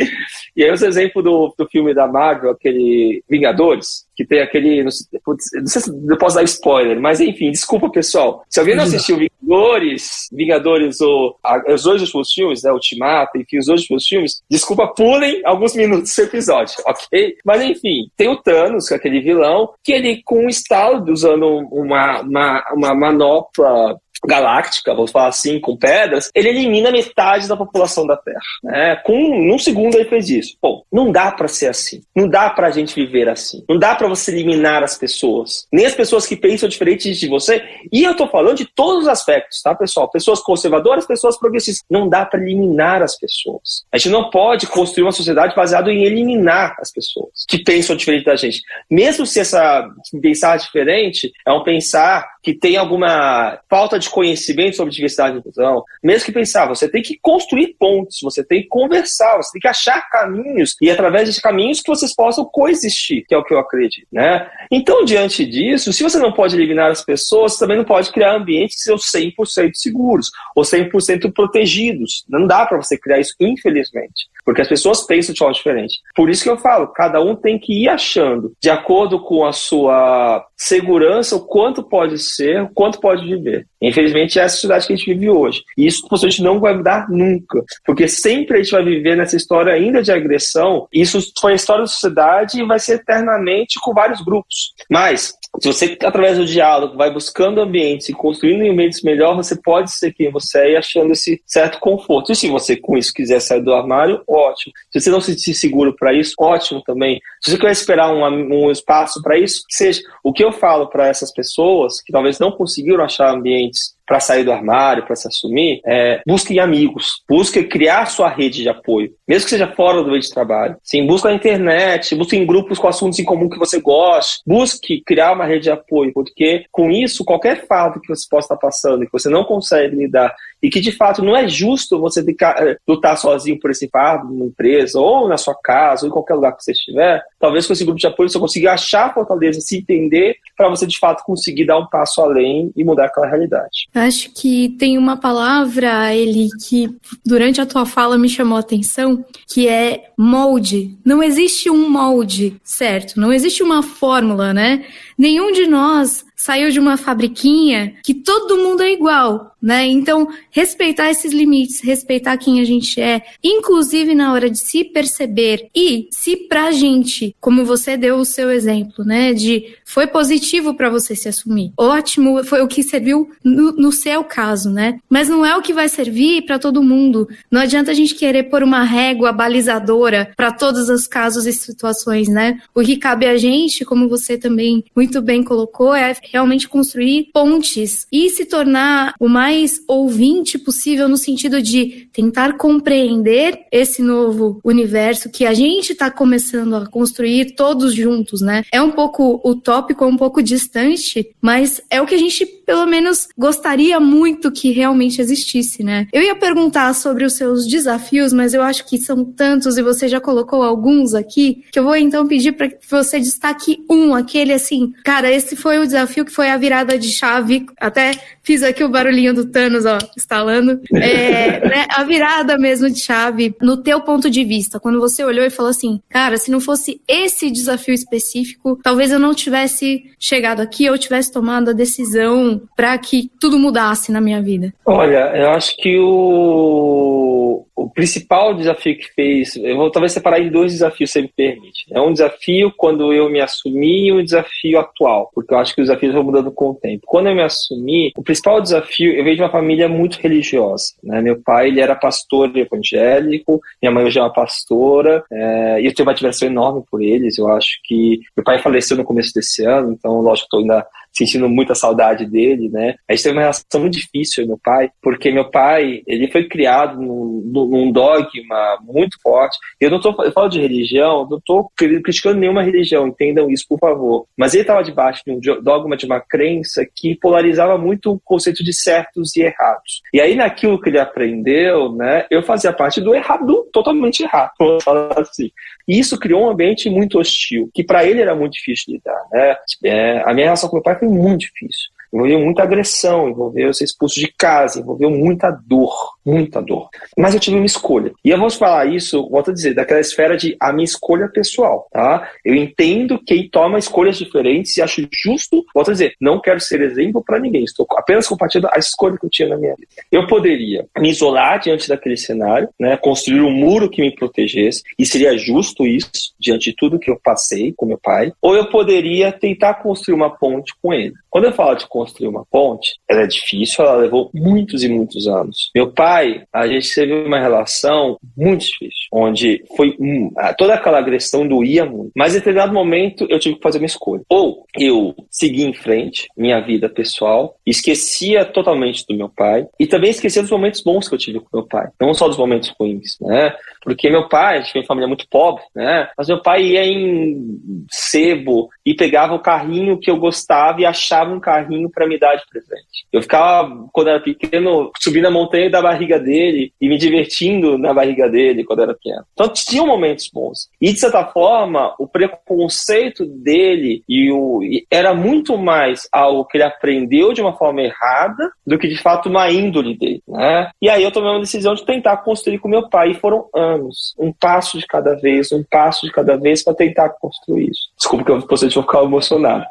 [0.56, 4.40] E aí eu uso o exemplo do, do filme da Marvel, aquele Vingadores, que tem
[4.40, 4.83] aquele.
[4.83, 8.44] Não sei, não sei se eu posso dar spoiler, mas enfim, desculpa pessoal.
[8.48, 13.59] Se alguém não assistiu Vingadores, Vingadores ou a, os dois últimos filmes, né, Ultimato, enfim,
[13.59, 17.37] os dois últimos filmes, desculpa, pulem alguns minutos do episódio, ok?
[17.44, 21.46] Mas enfim, tem o Thanos, que é aquele vilão, que ele com um estalo, usando
[21.70, 28.07] uma, uma, uma manopla galáctica, vamos falar assim, com pedras, ele elimina metade da população
[28.07, 28.40] da Terra.
[28.62, 28.96] Né?
[29.04, 30.57] Com num segundo ele fez isso.
[30.61, 32.02] Bom, não dá para ser assim.
[32.14, 33.64] Não dá para a gente viver assim.
[33.68, 37.62] Não dá para você eliminar as pessoas, nem as pessoas que pensam diferente de você.
[37.92, 40.11] E eu tô falando de todos os aspectos, tá, pessoal?
[40.11, 41.85] Pessoas conservadoras, pessoas progressistas.
[41.90, 43.85] Não dá para eliminar as pessoas.
[43.92, 48.24] A gente não pode construir uma sociedade baseada em eliminar as pessoas que pensam diferente
[48.24, 48.62] da gente.
[48.90, 49.88] Mesmo se essa
[50.20, 55.85] pensar diferente é um pensar que tem alguma falta de conhecimento sobre diversidade e inclusão,
[56.03, 59.68] mesmo que pensar, você tem que construir pontes, você tem que conversar, você tem que
[59.68, 63.59] achar caminhos e através desses caminhos que vocês possam coexistir, que é o que eu
[63.59, 64.48] acredito, né?
[64.70, 68.35] Então, diante disso, se você não pode eliminar as pessoas, você também não pode criar
[68.35, 72.24] ambientes que sejam 100% seguros ou 100% protegidos.
[72.29, 76.01] Não dá para você criar isso, infelizmente, porque as pessoas pensam de forma diferente.
[76.14, 79.53] Por isso que eu falo, cada um tem que ir achando, de acordo com a
[79.53, 83.64] sua segurança, o quanto pode ser, o quanto pode viver.
[83.80, 85.62] Infelizmente, é essa sociedade que a gente vive hoje.
[85.76, 87.62] E isso possivelmente não vai mudar nunca.
[87.86, 90.88] Porque sempre a gente vai viver nessa história ainda de agressão.
[90.92, 94.72] Isso foi a história da sociedade e vai ser eternamente com vários grupos.
[94.90, 99.92] Mas, se você, através do diálogo, vai buscando ambientes e construindo ambientes melhor, você pode
[99.92, 102.32] ser quem você é e achando esse certo conforto.
[102.32, 104.72] E se você, com isso, quiser sair do armário, ótimo.
[104.90, 107.20] Se você não se sentir seguro para isso, ótimo também.
[107.40, 110.00] Se você quer esperar um, um espaço para isso, seja.
[110.22, 114.42] O que eu falo para essas pessoas que talvez não conseguiram achar ambientes para sair
[114.42, 119.44] do armário, para se assumir, é, busquem amigos, busque criar sua rede de apoio, mesmo
[119.44, 120.76] que seja fora do meio de trabalho.
[120.82, 125.02] Sim, busque na internet, busque em grupos com assuntos em comum que você goste, busque
[125.02, 129.04] criar uma rede de apoio, porque com isso, qualquer fato que você possa estar passando,
[129.04, 132.76] que você não consegue lidar, e que de fato não é justo você ficar, é,
[132.86, 136.56] lutar sozinho por esse fardo numa empresa, ou na sua casa, ou em qualquer lugar
[136.56, 139.76] que você estiver, talvez com esse grupo de apoio você consiga achar a fortaleza, se
[139.76, 143.88] entender, para você de fato conseguir dar um passo além e mudar aquela realidade.
[143.98, 146.88] Acho que tem uma palavra, ele que
[147.24, 150.96] durante a tua fala me chamou a atenção, que é molde.
[151.04, 153.20] Não existe um molde, certo?
[153.20, 154.84] Não existe uma fórmula, né?
[155.16, 159.85] Nenhum de nós saiu de uma fabriquinha que todo mundo é igual, né?
[159.87, 165.68] Então, respeitar esses limites, respeitar quem a gente é, inclusive na hora de se perceber
[165.74, 170.88] e se pra gente, como você deu o seu exemplo, né, de foi positivo para
[170.88, 171.72] você se assumir.
[171.77, 175.01] Ótimo, foi o que serviu no, no seu caso, né?
[175.09, 177.29] Mas não é o que vai servir para todo mundo.
[177.51, 182.29] Não adianta a gente querer pôr uma régua balizadora para todos os casos e situações,
[182.29, 182.61] né?
[182.74, 188.06] O que cabe a gente, como você também muito bem colocou, é realmente construir pontes
[188.12, 195.30] e se tornar o mais ouvinte possível no sentido de tentar compreender esse novo universo
[195.30, 198.64] que a gente está começando a construir todos juntos, né?
[198.72, 202.85] É um pouco utópico, é um pouco distante, mas é o que a gente pelo
[202.85, 206.07] menos gostaria muito que realmente existisse, né?
[206.12, 210.07] Eu ia perguntar sobre os seus desafios, mas eu acho que são tantos e você
[210.07, 214.52] já colocou alguns aqui, que eu vou então pedir para que você destaque um, aquele
[214.52, 218.11] assim, cara, esse foi o desafio que foi a virada de chave, até
[218.42, 223.57] fiz aqui o barulhinho do Thanos, ó, instalando, é, né, a virada mesmo de chave
[223.62, 227.00] no teu ponto de vista, quando você olhou e falou assim, cara, se não fosse
[227.09, 232.96] esse desafio específico, talvez eu não tivesse chegado aqui, eu tivesse tomado a decisão para
[232.98, 234.72] que tudo mudasse na minha vida?
[234.84, 240.50] Olha, eu acho que o, o principal desafio que fez, eu vou talvez separar em
[240.50, 241.86] dois desafios, se me permite.
[241.92, 245.80] É um desafio quando eu me assumi e um desafio atual, porque eu acho que
[245.80, 247.04] os desafios vão mudando com o tempo.
[247.06, 250.94] Quando eu me assumi, o principal desafio, eu vejo de uma família muito religiosa.
[251.02, 251.22] Né?
[251.22, 255.94] Meu pai ele era pastor evangélico, minha mãe hoje é uma pastora, é, e eu
[255.94, 257.38] tenho uma admiração enorme por eles.
[257.38, 261.48] Eu acho que meu pai faleceu no começo desse ano, então lógico estou ainda sentindo
[261.48, 262.94] muita saudade dele, né?
[263.08, 267.00] A gente teve uma relação muito difícil, meu pai, porque meu pai, ele foi criado
[267.00, 269.59] num, num dogma muito forte.
[269.81, 273.78] Eu não tô, eu falo de religião, não tô criticando nenhuma religião, entendam isso, por
[273.78, 274.26] favor.
[274.37, 278.64] Mas ele estava debaixo de um dogma, de uma crença que polarizava muito o conceito
[278.64, 280.02] de certos e errados.
[280.12, 284.81] E aí, naquilo que ele aprendeu, né, eu fazia parte do errado, totalmente errado, vou
[284.81, 285.50] falar assim.
[285.87, 289.22] E isso criou um ambiente muito hostil, que para ele era muito difícil de lidar,
[289.33, 289.57] né?
[289.85, 293.84] É, a minha relação com meu pai foi muito difícil envolveu muita agressão, envolveu ser
[293.84, 295.94] expulso de casa, envolveu muita dor,
[296.24, 296.88] muita dor.
[297.16, 298.12] Mas eu tive uma escolha.
[298.24, 301.86] E eu vou falar isso, volto a dizer, daquela esfera de a minha escolha pessoal,
[301.92, 302.30] tá?
[302.44, 306.80] Eu entendo quem toma escolhas diferentes e acho justo, volto a dizer, não quero ser
[306.80, 309.88] exemplo para ninguém, estou apenas compartilhando a escolha que eu tinha na minha vida.
[310.10, 315.06] Eu poderia me isolar diante daquele cenário, né, construir um muro que me protegesse, e
[315.06, 319.32] seria justo isso, diante de tudo que eu passei com meu pai, ou eu poderia
[319.32, 321.14] tentar construir uma ponte com ele.
[321.30, 325.26] Quando eu falo de construir uma ponte, ela é difícil, ela levou muitos e muitos
[325.26, 325.70] anos.
[325.74, 331.46] Meu pai, a gente teve uma relação muito difícil, onde foi hum, toda aquela agressão
[331.46, 332.12] doía muito.
[332.16, 334.22] Mas em determinado momento eu tive que fazer uma escolha.
[334.28, 340.11] Ou eu segui em frente, minha vida pessoal, esquecia totalmente do meu pai e também
[340.11, 343.16] esquecia dos momentos bons que eu tive com meu pai, não só dos momentos ruins,
[343.20, 343.52] né?
[343.82, 346.08] Porque meu pai, a gente uma família muito pobre, né?
[346.16, 347.58] Mas meu pai ia em
[347.90, 352.37] sebo e pegava o carrinho que eu gostava e achava um carrinho para me dar
[352.37, 353.07] de presente.
[353.12, 357.92] Eu ficava, quando era pequeno, subindo a montanha da barriga dele e me divertindo na
[357.92, 359.24] barriga dele quando era pequeno.
[359.33, 360.68] Então tinha momentos bons.
[360.81, 366.57] E de certa forma, o preconceito dele e o, e era muito mais algo que
[366.57, 370.70] ele aprendeu de uma forma errada do que de fato uma índole dele, né?
[370.81, 374.14] E aí eu tomei uma decisão de tentar construir com meu pai e foram anos,
[374.18, 377.88] um passo de cada vez, um passo de cada vez para tentar construir isso.
[377.96, 379.64] Desculpa que eu posso ficar emocionado.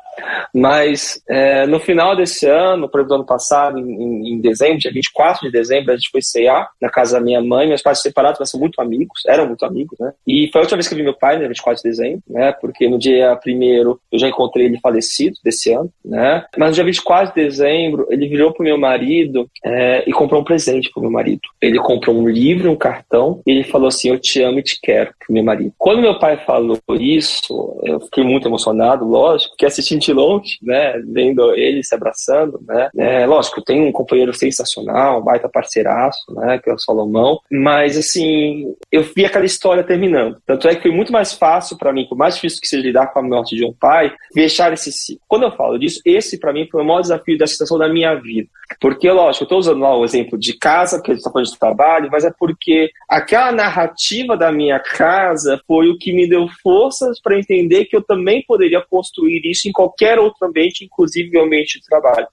[0.54, 4.92] Mas é, no final desse ano, por exemplo, do ano passado, em, em, dezembro, dia
[4.92, 7.68] 24 de dezembro, a gente foi cear na casa da minha mãe.
[7.68, 10.14] Meus pais separados, mas são muito amigos, eram muito amigos, né?
[10.26, 12.52] E foi a última vez que eu vi meu pai, dia 24 de dezembro, né?
[12.60, 16.46] Porque no dia primeiro eu já encontrei ele falecido desse ano, né?
[16.58, 20.46] Mas no dia 24 de dezembro, ele virou pro meu marido é, e comprou um
[20.46, 21.42] presente pro meu marido.
[21.62, 24.80] Ele comprou um livro, um cartão, e ele falou assim: Eu te amo e te
[24.82, 25.74] quero, pro meu marido.
[25.78, 31.02] Quando meu pai falou isso, eu fiquei muito emocionado, lógico, porque assistindo de longe, né,
[31.08, 36.60] vendo ele se abraçando, né, é, lógico, tem um companheiro sensacional, um baita parceiraço, né,
[36.60, 40.92] que é o Salomão, mas assim, eu vi aquela história terminando, tanto é que foi
[40.92, 43.66] muito mais fácil para mim, por mais difícil que seja lidar com a morte de
[43.66, 45.22] um pai, fechar esse ciclo.
[45.28, 48.16] Quando eu falo disso, esse para mim foi o maior desafio da situação da minha
[48.16, 51.32] vida, porque, lógico, eu estou usando lá o exemplo de casa, porque a gente está
[51.32, 56.28] falando de trabalho, mas é porque aquela narrativa da minha casa foi o que me
[56.28, 61.38] deu forças para entender que eu também poderia construir isso em qualquer outro ambiente, inclusive
[61.38, 62.28] o ambiente trabalho.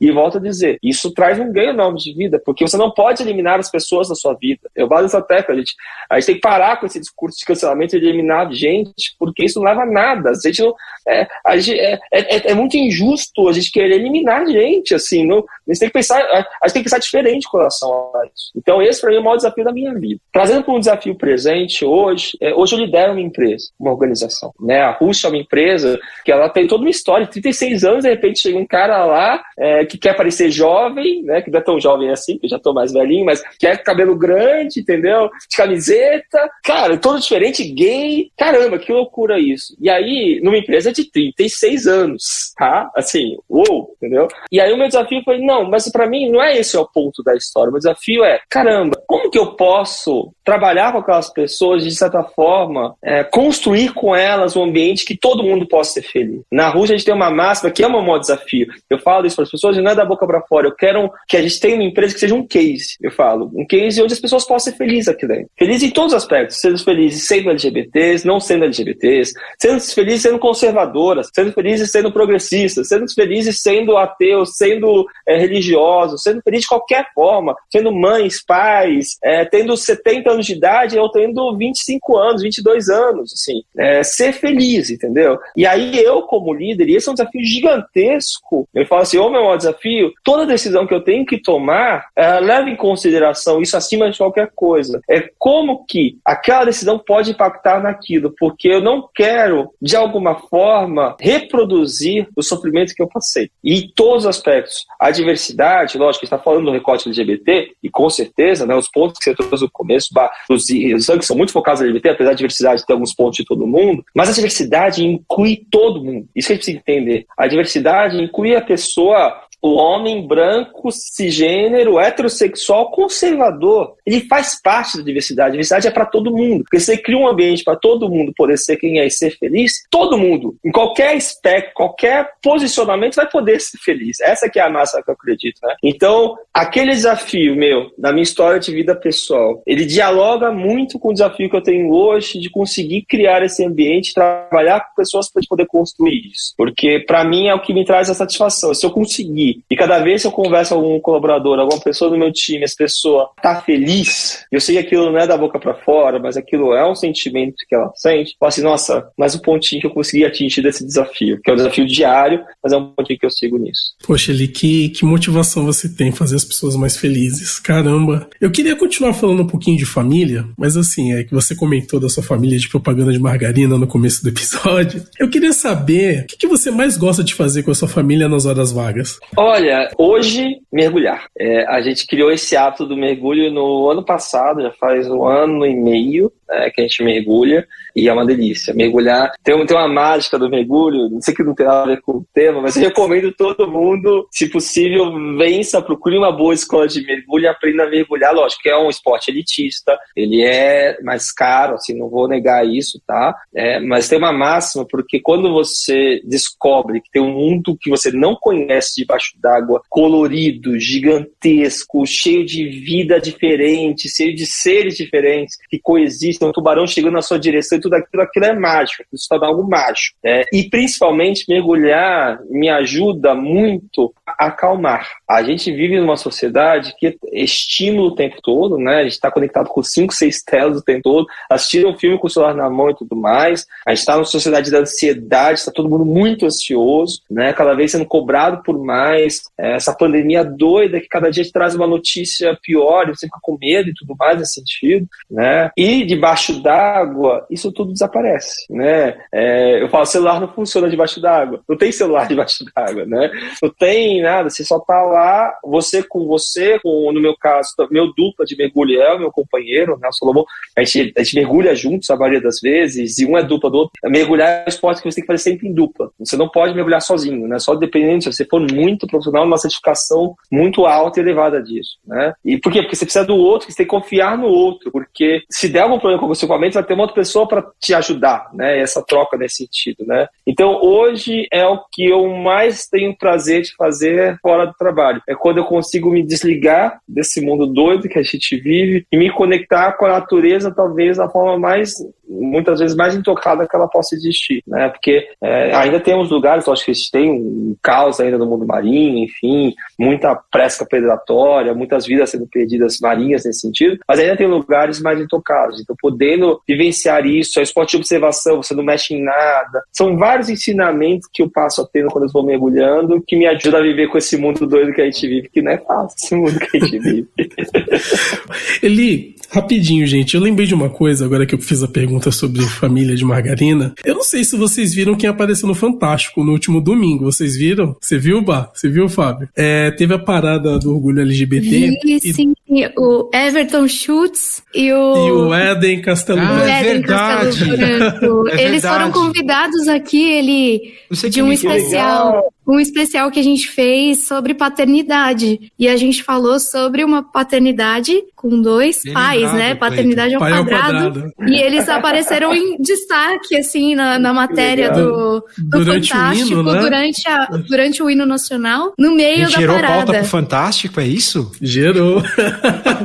[0.00, 3.22] E volto a dizer, isso traz um ganho enorme de vida, porque você não pode
[3.22, 4.70] eliminar as pessoas da sua vida.
[4.74, 5.74] Eu bato essa tecla, gente.
[6.08, 9.44] A gente tem que parar com esse discurso de cancelamento e de eliminar gente, porque
[9.44, 10.30] isso não leva a nada.
[10.30, 10.74] A gente não,
[11.08, 15.26] é, a gente, é, é, é, muito injusto a gente querer eliminar gente, assim.
[15.26, 18.26] Não, a, gente tem que pensar, a gente tem que pensar diferente com relação a
[18.26, 18.52] isso.
[18.56, 20.20] Então, esse para mim é o maior desafio da minha vida.
[20.32, 24.52] Trazendo para um desafio presente, hoje, é, hoje eu lidero uma empresa, uma organização.
[24.60, 24.80] Né?
[24.80, 28.40] A Rússia é uma empresa que ela tem toda uma história, 36 anos, de repente
[28.40, 31.42] chega um cara lá, é, que quer parecer jovem, né?
[31.42, 34.16] Que não é tão jovem assim, que eu já tô mais velhinho, mas quer cabelo
[34.16, 35.30] grande, entendeu?
[35.48, 38.30] De camiseta cara, todo diferente, gay.
[38.36, 39.76] Caramba, que loucura isso.
[39.80, 42.90] E aí, numa empresa de 36 anos, tá?
[42.96, 44.28] Assim, uou, entendeu?
[44.50, 47.22] E aí o meu desafio foi, não, mas para mim não é esse o ponto
[47.22, 47.68] da história.
[47.68, 52.22] O meu desafio é, caramba, como que eu posso trabalhar com aquelas pessoas de certa
[52.22, 56.42] forma, é, construir com elas um ambiente que todo mundo possa ser feliz.
[56.50, 58.66] Na Rússia a gente tem uma máxima que é um maior desafio.
[58.90, 60.66] Eu falo isso para as pessoas e não é da boca para fora.
[60.66, 62.96] Eu quero que a gente tenha uma empresa que seja um case.
[63.00, 65.48] Eu falo, um case onde as pessoas possam ser felizes aqui dentro.
[65.56, 66.60] Felizes em todos os aspectos.
[66.60, 72.88] Sendo felizes sendo LGBTs, não sendo LGBTs, sendo felizes sendo conservadoras, sendo felizes sendo progressistas,
[72.88, 79.18] sendo felizes sendo ateus, sendo é, religiosos, sendo felizes de qualquer forma, sendo mães, pais,
[79.22, 83.62] é, tendo 70 anos de idade ou tendo 25 anos, 22 anos, assim.
[83.78, 85.38] É, ser feliz, entendeu?
[85.56, 89.42] E aí eu, como líder, e esse é um desafio gigantesco, falo assim, ô meu
[89.42, 94.18] maior desafio, toda decisão que eu tenho que tomar, leva em consideração isso acima de
[94.18, 95.00] qualquer coisa.
[95.08, 101.16] É como que aquela decisão pode impactar naquilo, porque eu não quero, de alguma forma,
[101.20, 103.50] reproduzir o sofrimento que eu passei.
[103.62, 104.86] E em todos os aspectos.
[104.98, 109.24] A diversidade, lógico, está falando do recorte LGBT, e com certeza, né, os pontos que
[109.24, 110.08] você trouxe no começo,
[110.48, 113.66] os, os são muito focados na LGBT, apesar da diversidade ter alguns pontos de todo
[113.66, 116.28] mundo, mas a diversidade inclui todo mundo.
[116.34, 117.26] Isso que a gente precisa entender.
[117.36, 123.94] A diversidade inclui a pessoa o homem branco, cisgênero, heterossexual, conservador.
[124.06, 125.48] Ele faz parte da diversidade.
[125.48, 126.64] A diversidade é para todo mundo.
[126.64, 129.82] Porque você cria um ambiente para todo mundo poder ser quem é e ser feliz,
[129.90, 134.20] todo mundo, em qualquer aspecto, qualquer posicionamento, vai poder ser feliz.
[134.20, 135.74] Essa que é a massa que eu acredito, né?
[135.82, 141.12] Então, aquele desafio meu, na minha história de vida pessoal, ele dialoga muito com o
[141.12, 145.66] desafio que eu tenho hoje de conseguir criar esse ambiente, trabalhar com pessoas para poder
[145.66, 146.54] construir isso.
[146.56, 148.72] Porque, para mim, é o que me traz a satisfação.
[148.74, 152.18] Se eu conseguir e cada vez que eu converso com algum colaborador, alguma pessoa do
[152.18, 155.74] meu time, essa pessoa tá feliz, eu sei que aquilo não é da boca para
[155.74, 159.80] fora, mas aquilo é um sentimento que ela sente, eu assim, nossa, mais um pontinho
[159.80, 163.18] que eu consegui atingir desse desafio, que é um desafio diário, mas é um pontinho
[163.18, 163.94] que eu sigo nisso.
[164.06, 167.58] Poxa, Eli, que, que motivação você tem fazer as pessoas mais felizes.
[167.58, 168.28] Caramba.
[168.40, 172.08] Eu queria continuar falando um pouquinho de família, mas assim, é que você comentou da
[172.08, 175.02] sua família de propaganda de margarina no começo do episódio.
[175.18, 178.28] Eu queria saber o que, que você mais gosta de fazer com a sua família
[178.28, 179.18] nas horas vagas.
[179.42, 181.24] Olha, hoje, mergulhar.
[181.34, 185.64] É, a gente criou esse hábito do mergulho no ano passado, já faz um ano
[185.64, 188.74] e meio né, que a gente mergulha e é uma delícia.
[188.74, 192.00] Mergulhar tem, tem uma mágica do mergulho, não sei que não tem nada a ver
[192.02, 196.86] com o tema, mas eu recomendo todo mundo, se possível, vença, procure uma boa escola
[196.86, 198.34] de mergulho aprenda a mergulhar.
[198.34, 203.00] Lógico que é um esporte elitista, ele é mais caro, assim, não vou negar isso,
[203.06, 203.36] tá?
[203.54, 208.10] É, mas tem uma máxima, porque quando você descobre que tem um mundo que você
[208.10, 215.78] não conhece debaixo d'água, colorido, gigantesco, cheio de vida diferente, cheio de seres diferentes que
[215.78, 219.46] coexistem, um tubarão chegando na sua direção e tudo aquilo, aquilo é mágico, isso está
[219.46, 220.16] algo mágico.
[220.24, 225.08] É, e principalmente mergulhar me ajuda muito a acalmar.
[225.28, 228.96] A gente vive numa sociedade que estímulo o tempo todo, né?
[228.96, 232.26] A gente está conectado com cinco, seis telas o tempo todo, assistir um filme com
[232.26, 233.66] o celular na mão e tudo mais.
[233.86, 237.52] A gente está numa sociedade da ansiedade, está todo mundo muito ansioso, né?
[237.52, 239.42] Cada vez sendo cobrado por mais.
[239.58, 243.90] É, essa pandemia doida que cada dia traz uma notícia pior você fica com medo
[243.90, 245.70] e tudo mais nesse sentido, né?
[245.76, 249.18] E debaixo d'água, isso tudo desaparece, né?
[249.32, 251.60] É, eu falo, celular não funciona debaixo d'água.
[251.68, 253.30] Não tem celular debaixo d'água, né?
[253.60, 258.12] Não tem nada, você só tá lá, você com você, com, no meu caso, meu
[258.14, 260.44] dupla de mergulho é o meu companheiro, né, o Solomon,
[260.76, 263.78] a gente, a gente mergulha juntos a maioria das vezes, e um é dupla do
[263.78, 263.92] outro.
[264.04, 266.10] Mergulhar é um esporte que você tem que fazer sempre em dupla.
[266.18, 267.58] Você não pode mergulhar sozinho, né?
[267.58, 272.32] Só dependendo, se você for muito profissional, uma certificação muito alta e elevada disso, né?
[272.44, 272.82] E por quê?
[272.82, 275.98] Porque você precisa do outro, você tem que confiar no outro, porque se der algum
[275.98, 278.78] problema com seu equipamento, vai ter uma outra pessoa para te ajudar, né?
[278.80, 280.28] Essa troca nesse sentido, né?
[280.46, 285.22] Então, hoje é o que eu mais tenho prazer de fazer fora do trabalho.
[285.28, 289.30] É quando eu consigo me desligar desse mundo doido que a gente vive e me
[289.30, 291.94] conectar com a natureza, talvez da forma mais
[292.30, 294.88] muitas vezes mais intocada que ela possa existir, né?
[294.88, 299.74] Porque é, ainda temos lugares, acho que tem um caos ainda no mundo marinho, enfim,
[299.98, 305.20] muita pesca predatória, muitas vidas sendo perdidas marinhas nesse sentido, mas ainda tem lugares mais
[305.20, 305.80] intocados.
[305.80, 309.82] Então, podendo vivenciar isso, é esporte de observação, você não mexe em nada.
[309.92, 313.78] São vários ensinamentos que eu passo a ter quando eu vou mergulhando que me ajuda
[313.78, 316.34] a viver com esse mundo doido que a gente vive, que não é fácil esse
[316.34, 317.28] mundo que a gente vive.
[318.82, 322.62] Eli, rapidinho, gente, eu lembrei de uma coisa agora que eu fiz a pergunta sobre
[322.62, 323.94] família de margarina.
[324.04, 327.24] Eu não sei se vocês viram quem apareceu no Fantástico no último domingo.
[327.24, 327.96] Vocês viram?
[328.00, 328.70] Você viu, Bah?
[328.74, 329.48] Você viu, Fábio?
[329.56, 331.68] É, teve a parada do orgulho LGBT.
[332.04, 332.52] Vi, e, sim.
[332.96, 335.26] O Everton Schultz e o.
[335.26, 336.68] E o Eden Castelo ah, Branco.
[336.68, 337.78] É verdade.
[337.98, 340.94] Castelo é Eles foram convidados aqui, ele
[341.28, 345.72] de um especial um especial que a gente fez sobre paternidade.
[345.78, 349.74] E a gente falou sobre uma paternidade com dois Bem pais, lembrado, né?
[349.74, 355.44] Paternidade ao quadrado, ao quadrado, E eles apareceram em destaque, assim, na, na matéria do,
[355.58, 356.80] do durante Fantástico, o hino, né?
[356.80, 359.94] durante, a, durante o hino nacional, no meio da gerou parada.
[359.94, 361.50] pauta pro Fantástico, é isso?
[361.60, 362.22] Gerou.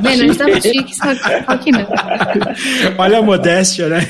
[0.00, 0.06] Vendo?
[0.06, 1.86] A gente tá chique, só, só que não.
[2.98, 4.06] Olha a modéstia, né?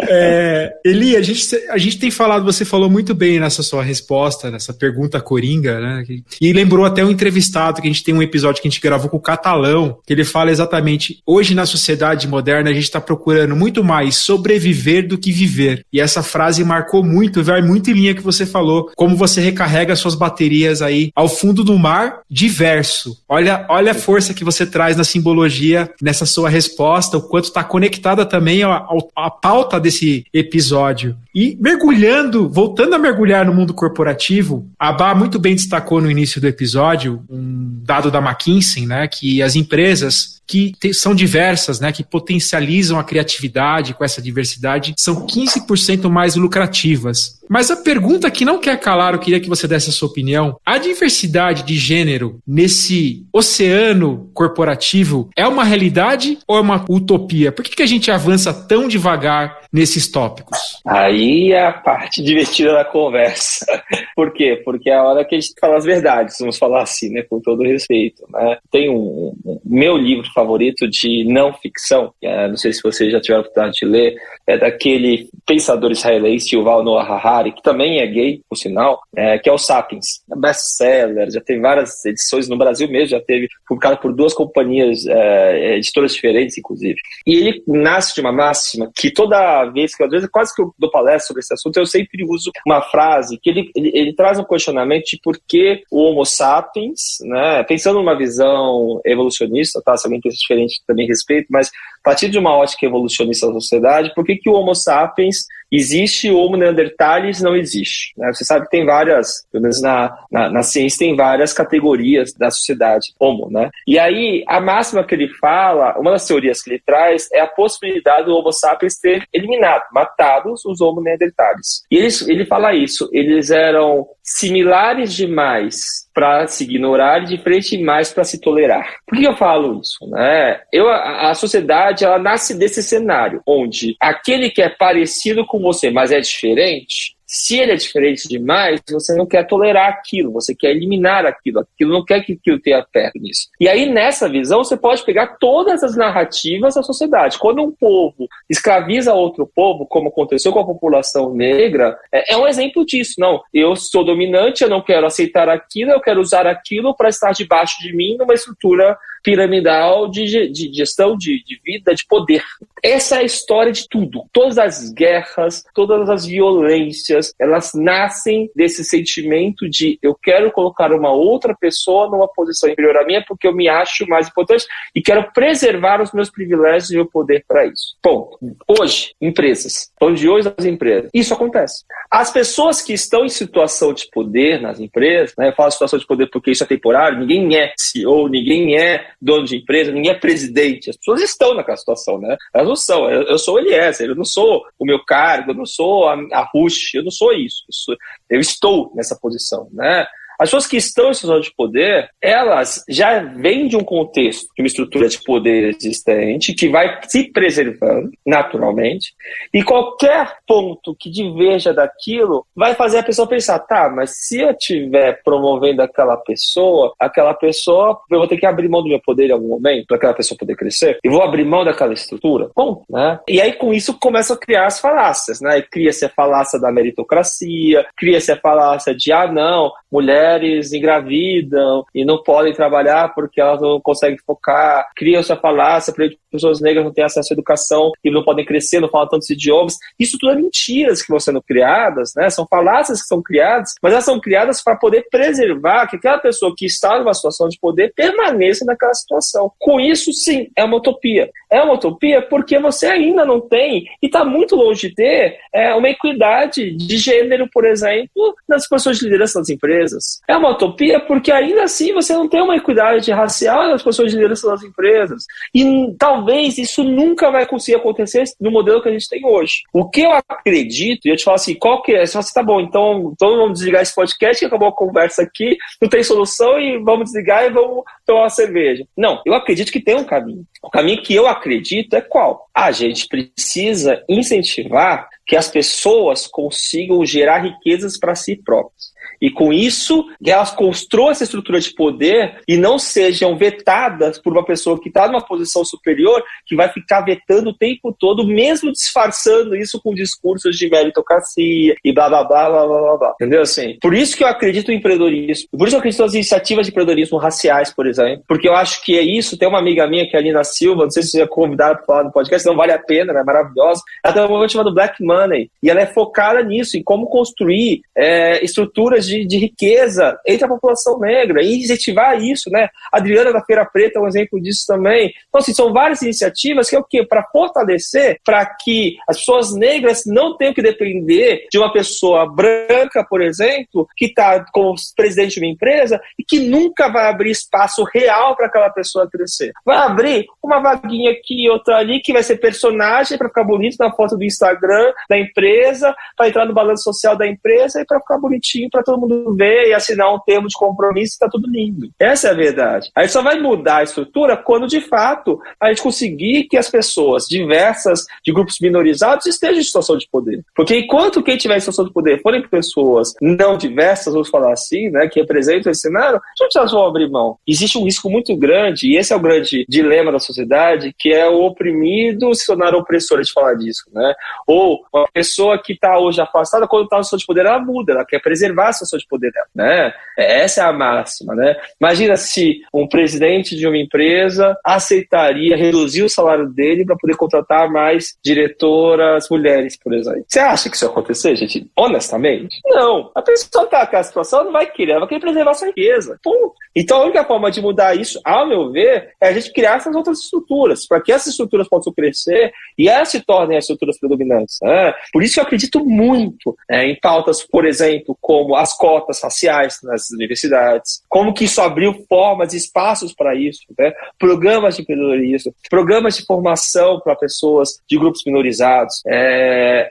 [0.00, 4.50] é, Eli, a gente, a gente tem falado, você falou muito bem nessa sua resposta,
[4.50, 6.04] nessa pergunta coringa, né?
[6.40, 9.08] E lembrou até um entrevistado que a gente tem um episódio que a gente gravou
[9.08, 13.56] com o Catalão, que ele fala exatamente: hoje na sociedade moderna a gente está procurando
[13.56, 15.84] muito mais sobreviver do que viver.
[15.92, 19.96] E essa frase marcou muito, vai muito em linha que você falou, como você recarrega
[19.96, 23.16] suas baterias aí ao fundo do mar diverso.
[23.28, 27.62] Olha, olha a força que você traz na simbologia, nessa sua resposta, o quanto está
[27.62, 31.16] conectada também à, à pauta desse episódio.
[31.34, 36.40] E mergulhando, voltando a mergulhar no mundo corporativo, a Bá muito bem destacou no início
[36.40, 42.04] do episódio um dado da McKinsey, né, que as empresas que são diversas, né, que
[42.04, 47.40] potencializam a criatividade com essa diversidade, são 15% mais lucrativas.
[47.48, 50.58] Mas a pergunta que não quer calar, eu queria que você desse a sua opinião.
[50.64, 57.52] A diversidade de gênero nesse oceano corporativo é uma realidade ou é uma utopia?
[57.52, 60.58] Por que, que a gente avança tão devagar nesses tópicos?
[60.86, 63.66] Aí é a parte divertida da conversa.
[64.14, 64.60] Por quê?
[64.64, 67.40] Porque é a hora que a gente fala as verdades, vamos falar assim, né, com
[67.40, 68.24] todo respeito.
[68.32, 68.58] Né?
[68.70, 73.20] Tem um, um meu livro favorito de não ficção, é, não sei se vocês já
[73.20, 74.16] tiveram a oportunidade de ler,
[74.46, 79.48] é daquele pensador israelense Yuval Noah Harari, que também é gay, por sinal, é, que
[79.48, 83.98] é o Sapiens, é best-seller, já teve várias edições no Brasil mesmo, já teve publicado
[83.98, 86.96] por duas companhias, é, editoras diferentes, inclusive.
[87.26, 90.74] E ele nasce de uma máxima que toda vez que, às vezes, quase que eu
[90.78, 94.38] dou palestra sobre esse assunto, eu sempre uso uma frase que ele, ele, ele traz
[94.38, 99.96] um questionamento de por que o Homo sapiens, né, pensando numa visão evolucionista, tá?
[99.96, 101.70] Se alguém pensa diferente, também respeito, mas
[102.06, 105.38] partir de uma ótica evolucionista da sociedade, por que, que o Homo sapiens
[105.72, 108.12] existe e o Homo neanderthalis não existe?
[108.16, 108.32] Né?
[108.32, 112.48] Você sabe que tem várias, pelo menos na, na, na, ciência, tem várias categorias da
[112.48, 113.70] sociedade Homo, né?
[113.88, 117.48] E aí, a máxima que ele fala, uma das teorias que ele traz, é a
[117.48, 121.82] possibilidade do Homo sapiens ter eliminado, matado os Homo neanderthalis.
[121.90, 128.12] E ele, ele fala isso, eles eram similares demais para se ignorar e diferente demais
[128.12, 128.96] para se tolerar.
[129.06, 129.98] Por que eu falo isso?
[130.10, 130.60] Né?
[130.72, 135.90] Eu, a, a sociedade ela nasce desse cenário, onde aquele que é parecido com você,
[135.90, 140.70] mas é diferente, se ele é diferente demais, você não quer tolerar aquilo, você quer
[140.70, 143.48] eliminar aquilo, aquilo não quer que aquilo tenha perto nisso.
[143.60, 147.38] E aí, nessa visão, você pode pegar todas as narrativas da sociedade.
[147.38, 152.46] Quando um povo escraviza outro povo, como aconteceu com a população negra, é, é um
[152.46, 153.14] exemplo disso.
[153.18, 157.32] Não, eu sou dominante, eu não quero aceitar aquilo, eu quero usar aquilo para estar
[157.32, 158.96] debaixo de mim numa estrutura
[159.26, 162.44] piramidal de, de gestão de, de, vida, de poder.
[162.80, 164.22] Essa é a história de tudo.
[164.32, 171.10] Todas as guerras, todas as violências, elas nascem desse sentimento de eu quero colocar uma
[171.10, 174.64] outra pessoa numa posição inferior à minha porque eu me acho mais importante
[174.94, 177.96] e quero preservar os meus privilégios e meu poder para isso.
[178.00, 178.38] Ponto.
[178.68, 181.84] Hoje, empresas, falando de hoje das empresas, isso acontece.
[182.08, 186.06] As pessoas que estão em situação de poder nas empresas, né, eu falo situação de
[186.06, 190.18] poder porque isso é temporário, ninguém é CEO, ninguém é dono de empresa, ninguém é
[190.18, 190.90] presidente.
[190.90, 192.36] As pessoas estão naquela situação, né?
[192.54, 193.10] Elas não são.
[193.10, 196.14] Eu, eu sou o Eliezer, eu não sou o meu cargo, eu não sou a,
[196.32, 197.64] a Rush, eu não sou isso.
[197.68, 197.96] Eu, sou,
[198.30, 200.06] eu estou nessa posição, né?
[200.38, 204.62] As pessoas que estão em situação de poder, elas já vêm de um contexto, de
[204.62, 209.14] uma estrutura de poder existente, que vai se preservando naturalmente,
[209.52, 214.50] e qualquer ponto que diverja daquilo vai fazer a pessoa pensar: tá, mas se eu
[214.50, 219.28] estiver promovendo aquela pessoa, aquela pessoa, eu vou ter que abrir mão do meu poder
[219.28, 222.50] em algum momento para aquela pessoa poder crescer, e vou abrir mão daquela estrutura?
[222.54, 223.18] Bom, né?
[223.28, 225.62] E aí com isso começa a criar as falácias, né?
[225.62, 232.04] Cria-se a falácia da meritocracia, cria-se a falácia de, ah, não, mulher mulheres engravidam e
[232.04, 235.92] não podem trabalhar porque elas não conseguem focar, criam essa falácia
[236.36, 239.76] pessoas negras não têm acesso à educação e não podem crescer, não falam tantos idiomas.
[239.98, 242.28] Isso tudo é mentiras que vão sendo criadas, né?
[242.30, 246.54] São falácias que são criadas, mas elas são criadas para poder preservar que aquela pessoa
[246.56, 249.50] que está numa situação de poder permaneça naquela situação.
[249.58, 251.30] Com isso, sim, é uma utopia.
[251.50, 255.74] É uma utopia porque você ainda não tem e está muito longe de ter é,
[255.74, 260.15] uma equidade de gênero, por exemplo, nas posições de liderança das empresas.
[260.28, 264.16] É uma utopia porque ainda assim você não tem uma equidade racial nas posições de
[264.16, 265.24] liderança das empresas.
[265.54, 269.62] E talvez isso nunca vai conseguir acontecer no modelo que a gente tem hoje.
[269.72, 272.04] O que eu acredito, e eu te falo assim, qual que é?
[272.04, 275.22] Você fala assim, tá bom, então, então vamos desligar esse podcast que acabou a conversa
[275.22, 278.86] aqui, não tem solução e vamos desligar e vamos tomar uma cerveja.
[278.96, 280.44] Não, eu acredito que tem um caminho.
[280.62, 282.48] O caminho que eu acredito é qual?
[282.54, 288.75] A gente precisa incentivar que as pessoas consigam gerar riquezas para si próprias.
[289.20, 294.44] E com isso, elas construam essa estrutura de poder e não sejam vetadas por uma
[294.44, 299.56] pessoa que está numa posição superior, que vai ficar vetando o tempo todo, mesmo disfarçando
[299.56, 303.14] isso com discursos de meritocracia e blá blá blá blá blá blá.
[303.14, 303.78] Entendeu assim?
[303.80, 305.48] Por isso que eu acredito no empreendedorismo.
[305.50, 308.24] Por isso eu acredito nas iniciativas de empreendedorismo raciais, por exemplo.
[308.26, 309.38] Porque eu acho que é isso.
[309.38, 311.76] Tem uma amiga minha que é a Nina Silva, não sei se você é convidada
[311.76, 313.82] para falar no podcast, não vale a pena, ela é maravilhosa.
[314.04, 315.50] Ela tem um movimento chamado Black Money.
[315.62, 320.48] E ela é focada nisso, em como construir é, estruturas de, de, riqueza entre a
[320.48, 322.68] população negra e incentivar isso, né?
[322.92, 325.12] A Adriana da Feira Preta é um exemplo disso também.
[325.28, 327.04] Então, assim, são várias iniciativas que é o quê?
[327.04, 333.04] Para fortalecer, para que as pessoas negras não tenham que depender de uma pessoa branca,
[333.08, 337.84] por exemplo, que está como presidente de uma empresa e que nunca vai abrir espaço
[337.92, 339.52] real para aquela pessoa crescer.
[339.64, 343.92] Vai abrir uma vaguinha aqui outra ali que vai ser personagem para ficar bonito na
[343.92, 348.18] foto do Instagram da empresa, para entrar no balanço social da empresa e para ficar
[348.18, 351.88] bonitinho para todo mundo ver e assinar um termo de compromisso, está tudo lindo.
[351.98, 352.90] Essa é a verdade.
[352.94, 357.26] Aí só vai mudar a estrutura quando, de fato, a gente conseguir que as pessoas
[357.26, 360.44] diversas, de grupos minorizados, estejam em situação de poder.
[360.54, 364.88] Porque enquanto quem tiver em situação de poder forem pessoas não diversas, vamos falar assim,
[364.90, 367.38] né, que representam esse cenário, gente, elas vão abrir mão.
[367.46, 371.28] Existe um risco muito grande, e esse é o grande dilema da sociedade, que é
[371.28, 374.14] o oprimido se tornar opressor, de falar disso, né?
[374.46, 377.92] Ou uma pessoa que está hoje afastada, quando está na situação de poder, ela muda,
[377.92, 379.92] ela quer preservar a situação de poder dela, né?
[380.16, 381.56] Essa é a máxima, né?
[381.80, 387.70] Imagina se um presidente de uma empresa aceitaria reduzir o salário dele para poder contratar
[387.70, 390.24] mais diretoras mulheres, por exemplo.
[390.26, 391.68] Você acha que isso ia acontecer, gente?
[391.76, 392.60] Honestamente?
[392.64, 393.10] Não.
[393.14, 396.18] A pessoa está naquela situação, não vai querer, ela vai querer preservar sua riqueza.
[396.22, 396.54] Ponto.
[396.74, 399.94] Então, a única forma de mudar isso, ao meu ver, é a gente criar essas
[399.94, 404.58] outras estruturas, para que essas estruturas possam crescer e elas se tornem as estruturas predominantes.
[404.62, 404.92] Né?
[405.10, 410.10] Por isso eu acredito muito é, em pautas, por exemplo, como as cotas raciais nas
[410.10, 413.92] universidades, como que isso abriu formas e espaços para isso, né?
[414.18, 419.90] programas de empreendedorismo, programas de formação para pessoas de grupos minorizados, é,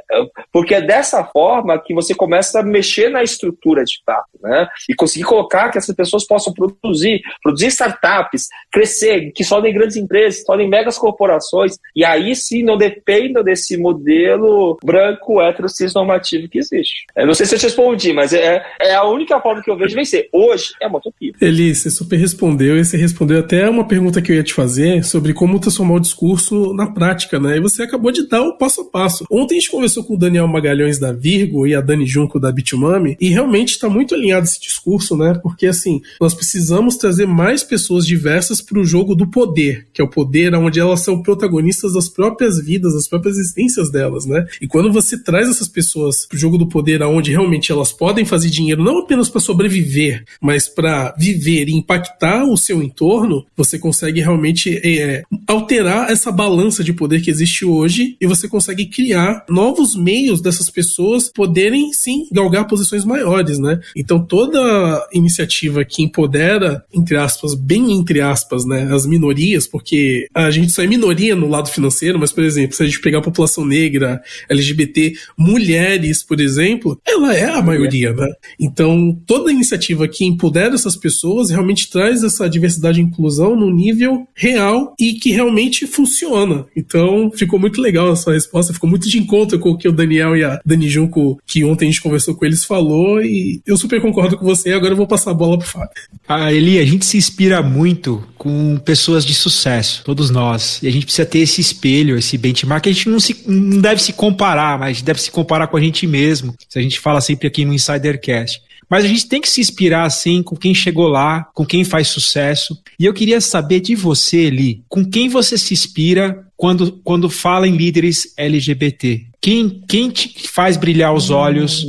[0.52, 4.68] porque é dessa forma que você começa a mexer na estrutura de fato, né?
[4.90, 10.44] e conseguir colocar que essas pessoas possam produzir, produzir startups, crescer, que só grandes empresas,
[10.44, 17.06] só megas corporações, e aí sim não dependam desse modelo branco, cis normativo que existe.
[17.16, 19.78] Eu não sei se eu te respondi, mas é, é a única forma que eu
[19.78, 20.28] vejo vencer.
[20.32, 21.34] Hoje é uma utopia.
[21.42, 25.04] Eli, você super respondeu, e você respondeu até uma pergunta que eu ia te fazer
[25.04, 27.58] sobre como transformar o discurso na prática, né?
[27.58, 29.26] E você acabou de dar o passo a passo.
[29.30, 32.52] Ontem a gente conversou com o Daniel Magalhães da Virgo e a Dani Junco da
[32.52, 35.40] Bitumami, e realmente está muito alinhado esse discurso, né?
[35.42, 40.06] Porque assim, nós precisamos trazer mais pessoas diversas para o jogo do poder, que é
[40.06, 44.46] o poder onde elas são protagonistas das próprias vidas, das próprias existências delas, né?
[44.62, 48.50] E quando você traz essas pessoas pro jogo do poder aonde realmente elas podem fazer
[48.50, 54.22] dinheiro não apenas para sobreviver, mas para viver e impactar o seu entorno, você consegue
[54.22, 59.96] realmente é, alterar essa balança de poder que existe hoje e você consegue criar novos
[59.96, 63.80] meios dessas pessoas poderem sim galgar posições maiores, né?
[63.96, 70.50] Então toda iniciativa que empodera, entre aspas, bem entre aspas, né, as minorias, porque a
[70.52, 73.24] gente só é minoria no lado financeiro, mas por exemplo, se a gente pegar a
[73.24, 78.28] população negra, LGBT, mulheres, por exemplo, ela é a maioria, né?
[78.60, 84.28] Então, toda iniciativa que empodera essas pessoas realmente traz essa diversidade e inclusão no nível
[84.34, 86.66] real e que realmente funciona.
[86.76, 90.36] Então, ficou muito legal essa resposta, ficou muito de encontro com o que o Daniel
[90.36, 94.02] e a Dani Junco, que ontem a gente conversou com eles, falou e eu super
[94.02, 94.72] concordo com você.
[94.72, 95.90] Agora eu vou passar a bola pro Fábio.
[96.28, 100.80] Ah, Eli, a gente se inspira muito com pessoas de sucesso, todos nós.
[100.82, 102.86] E a gente precisa ter esse espelho, esse benchmark.
[102.86, 106.06] A gente não, se, não deve se comparar, mas deve se comparar com a gente
[106.06, 106.54] mesmo.
[106.70, 108.45] Se a gente fala sempre aqui no Insidercast.
[108.90, 112.08] Mas a gente tem que se inspirar assim com quem chegou lá, com quem faz
[112.08, 112.80] sucesso.
[113.00, 117.68] E eu queria saber de você, Eli, com quem você se inspira quando, quando fala
[117.68, 119.26] em líderes LGBT?
[119.42, 121.86] Quem, quem te faz brilhar os olhos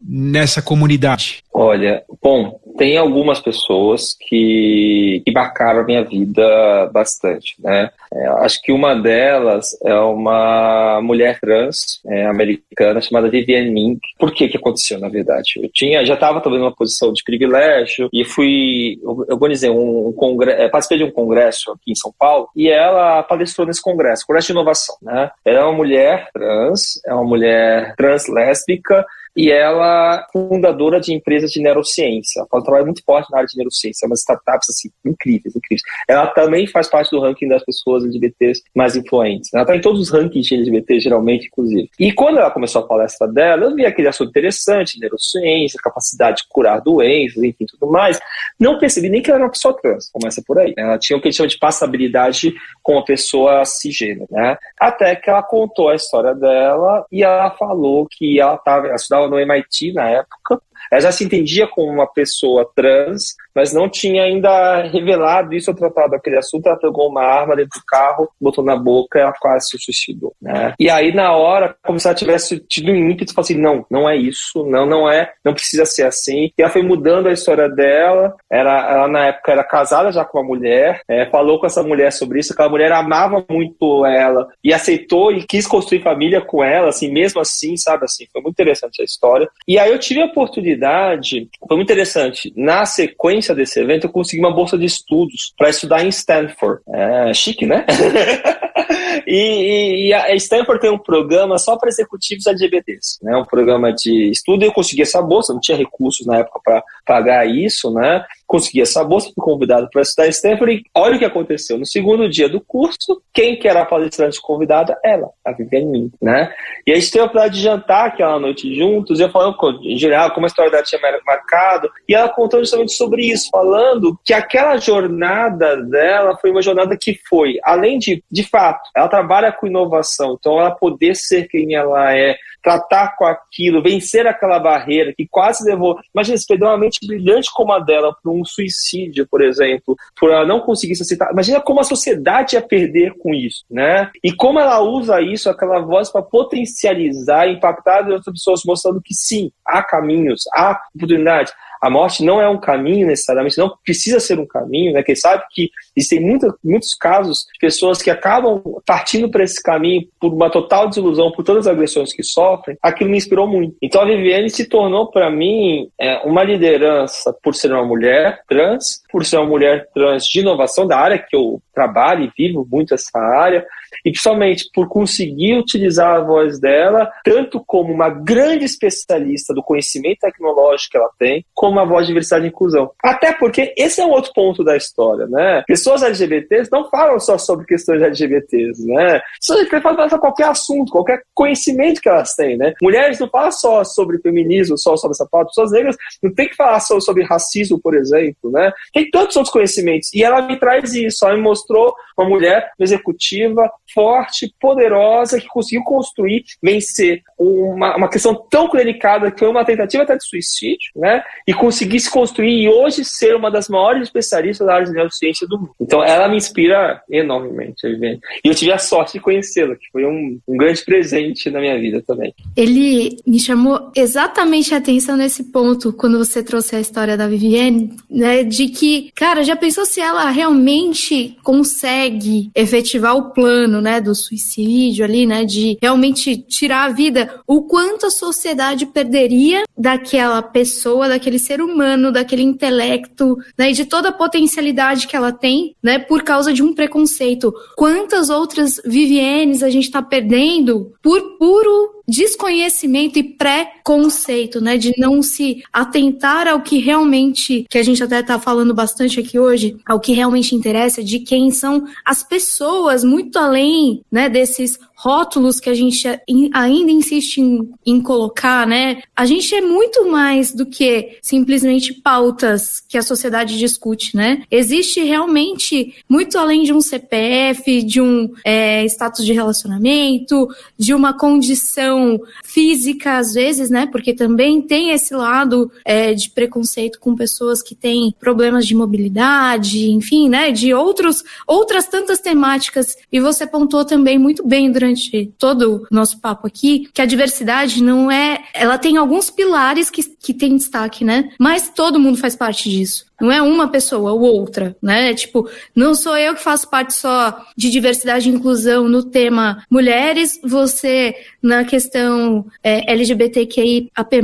[0.00, 1.42] nessa comunidade?
[1.52, 7.90] Olha, bom, tem algumas pessoas que, que marcaram a minha vida bastante, né?
[8.12, 14.00] É, acho que uma delas é uma mulher trans é, americana chamada Vivienne Mink.
[14.18, 15.54] Por que que aconteceu, na verdade?
[15.56, 20.12] Eu tinha, já estava talvez numa posição de privilégio e fui, eu organizei um, um
[20.12, 24.26] congresso, é, participei de um congresso aqui em São Paulo e ela palestrou nesse congresso,
[24.26, 25.30] congresso de inovação, né?
[25.44, 29.04] Ela é uma mulher trans, é uma mulher trans lésbica
[29.36, 32.44] e ela é fundadora de empresas de neurociência.
[32.50, 35.82] Ela trabalha muito forte na área de neurociência, é umas startups assim, incríveis, incríveis.
[36.08, 39.52] Ela também faz parte do ranking das pessoas LGBTs mais influentes.
[39.52, 41.90] Ela está em todos os rankings de LGBT, geralmente, inclusive.
[41.98, 46.48] E quando ela começou a palestra dela, eu vi aquele assunto interessante, neurociência, capacidade de
[46.48, 48.18] curar doenças, enfim, tudo mais.
[48.58, 50.72] Não percebi nem que ela era uma pessoa trans, começa por aí.
[50.78, 54.56] Ela tinha o que a gente chama de passabilidade com uma pessoa cisgênero, né?
[54.78, 59.25] Até que ela contou a história dela e ela falou que ela estava, ela estudava
[59.28, 60.60] no MIT na época,
[60.90, 65.76] ela já se entendia como uma pessoa trans, mas não tinha ainda revelado isso ou
[65.76, 66.66] tratado aquele assunto.
[66.66, 70.34] Ela pegou uma arma dentro do carro, botou na boca e ela quase se suicidou.
[70.40, 70.74] Né?
[70.78, 74.08] E aí, na hora, como se ela tivesse tido um ímpeto, falou assim: não, não
[74.08, 76.50] é isso, não, não é, não precisa ser assim.
[76.56, 78.34] E ela foi mudando a história dela.
[78.50, 82.12] Era, ela, na época, era casada já com uma mulher, é, falou com essa mulher
[82.12, 82.52] sobre isso.
[82.52, 87.40] Aquela mulher amava muito ela e aceitou e quis construir família com ela, assim, mesmo
[87.40, 88.04] assim, sabe?
[88.04, 89.48] Assim, foi muito interessante a história.
[89.66, 92.52] E aí eu tive a oportunidade oportunidade, foi muito interessante.
[92.56, 96.80] Na sequência desse evento, eu consegui uma bolsa de estudos para estudar em Stanford.
[96.88, 97.84] É chique, né?
[99.26, 103.36] e, e, a Stanford tem um programa só para executivos LGBTs, né?
[103.36, 104.64] Um programa de estudo.
[104.64, 108.24] Eu consegui essa bolsa, não tinha recursos na época para pagar isso, né?
[108.46, 111.76] consegui essa bolsa, fui convidado para estudar em Stanford e olha o que aconteceu.
[111.76, 114.98] No segundo dia do curso, quem que era a palestrante convidada?
[115.04, 116.52] Ela, a Viviane Mink, né?
[116.86, 119.98] E a gente teve a oportunidade de jantar aquela noite juntos, e eu falando em
[119.98, 124.32] geral como a história dela tinha marcado, e ela contou justamente sobre isso, falando que
[124.32, 129.66] aquela jornada dela foi uma jornada que foi, além de, de fato, ela trabalha com
[129.66, 135.26] inovação, então ela poder ser quem ela é, tratar com aquilo, vencer aquela barreira que
[135.30, 135.98] quase levou.
[136.12, 140.32] Imagina, se perdeu uma mente brilhante como a dela para um suicídio, por exemplo, por
[140.32, 141.30] ela não conseguir se aceitar.
[141.30, 144.10] Imagina como a sociedade ia perder com isso, né?
[144.22, 149.14] E como ela usa isso, aquela voz, para potencializar, impactar as outras pessoas, mostrando que
[149.14, 151.52] sim, há caminhos, há oportunidades.
[151.80, 155.02] A morte não é um caminho necessariamente, não precisa ser um caminho, né?
[155.02, 160.08] Quem sabe que existem muitos, muitos casos de pessoas que acabam partindo para esse caminho
[160.20, 163.76] por uma total desilusão, por todas as agressões que sofrem, aquilo me inspirou muito.
[163.80, 169.02] Então a Viviane se tornou para mim é, uma liderança por ser uma mulher trans,
[169.16, 172.92] por ser uma mulher trans de inovação da área que eu trabalho e vivo muito
[172.92, 173.66] essa área,
[174.04, 180.20] e principalmente por conseguir utilizar a voz dela tanto como uma grande especialista do conhecimento
[180.20, 182.90] tecnológico que ela tem, como a voz de diversidade e inclusão.
[183.02, 185.64] Até porque esse é um outro ponto da história, né?
[185.66, 189.20] Pessoas LGBTs não falam só sobre questões LGBTs, né?
[189.40, 192.74] Pessoas LGBTs falam sobre qualquer assunto, qualquer conhecimento que elas têm, né?
[192.82, 195.48] Mulheres não falam só sobre feminismo, só sobre essa pauta.
[195.48, 198.70] Pessoas negras não tem que falar só sobre racismo, por exemplo, né?
[198.92, 200.12] Tem tantos outros conhecimentos.
[200.12, 205.82] E ela me traz isso, ela me mostrou uma mulher executiva, forte, poderosa, que conseguiu
[205.84, 211.22] construir, vencer uma, uma questão tão delicada que foi uma tentativa até de suicídio, né?
[211.46, 215.46] E conseguir se construir e hoje ser uma das maiores especialistas da área de neurociência
[215.46, 215.74] do mundo.
[215.80, 220.38] Então ela me inspira enormemente, E eu tive a sorte de conhecê-la, que foi um,
[220.48, 222.34] um grande presente na minha vida também.
[222.56, 227.96] Ele me chamou exatamente a atenção nesse ponto, quando você trouxe a história da Vivienne,
[228.10, 228.42] né?
[228.42, 235.04] De que, cara, já pensou se ela realmente consegue efetivar o plano, né, do suicídio
[235.04, 241.38] ali, né, de realmente tirar a vida, o quanto a sociedade perderia daquela pessoa, daquele
[241.38, 246.22] ser humano, daquele intelecto, né, e de toda a potencialidade que ela tem, né, por
[246.22, 247.52] causa de um preconceito.
[247.76, 255.22] Quantas outras Vivienes a gente está perdendo por puro desconhecimento e pré-conceito, né, de não
[255.22, 260.00] se atentar ao que realmente, que a gente até está falando bastante aqui hoje, ao
[260.00, 265.74] que realmente interessa, de quem são as pessoas, muito além, né, desses rótulos que a
[265.74, 266.08] gente
[266.54, 269.02] ainda insiste em, em, colocar, né?
[269.14, 274.42] A gente é muito mais do que simplesmente pautas que a sociedade discute, né?
[274.50, 281.12] Existe realmente muito além de um CPF, de um é, status de relacionamento, de uma
[281.12, 283.86] condição física, às vezes, né?
[283.86, 289.90] Porque também tem esse lado é, de preconceito com pessoas que têm problemas de mobilidade,
[289.90, 290.50] enfim, né?
[290.50, 292.96] De outros, outras tantas temáticas.
[293.12, 297.06] E você pontuou também muito bem durante durante todo o nosso papo aqui que a
[297.06, 298.44] diversidade não é.
[298.58, 301.30] Ela tem alguns pilares que, que tem destaque, né?
[301.38, 303.06] Mas todo mundo faz parte disso.
[303.20, 305.14] Não é uma pessoa ou outra, né?
[305.14, 310.38] Tipo, não sou eu que faço parte só de diversidade e inclusão no tema mulheres,
[310.44, 314.14] você na questão é, LGBTQI AP+,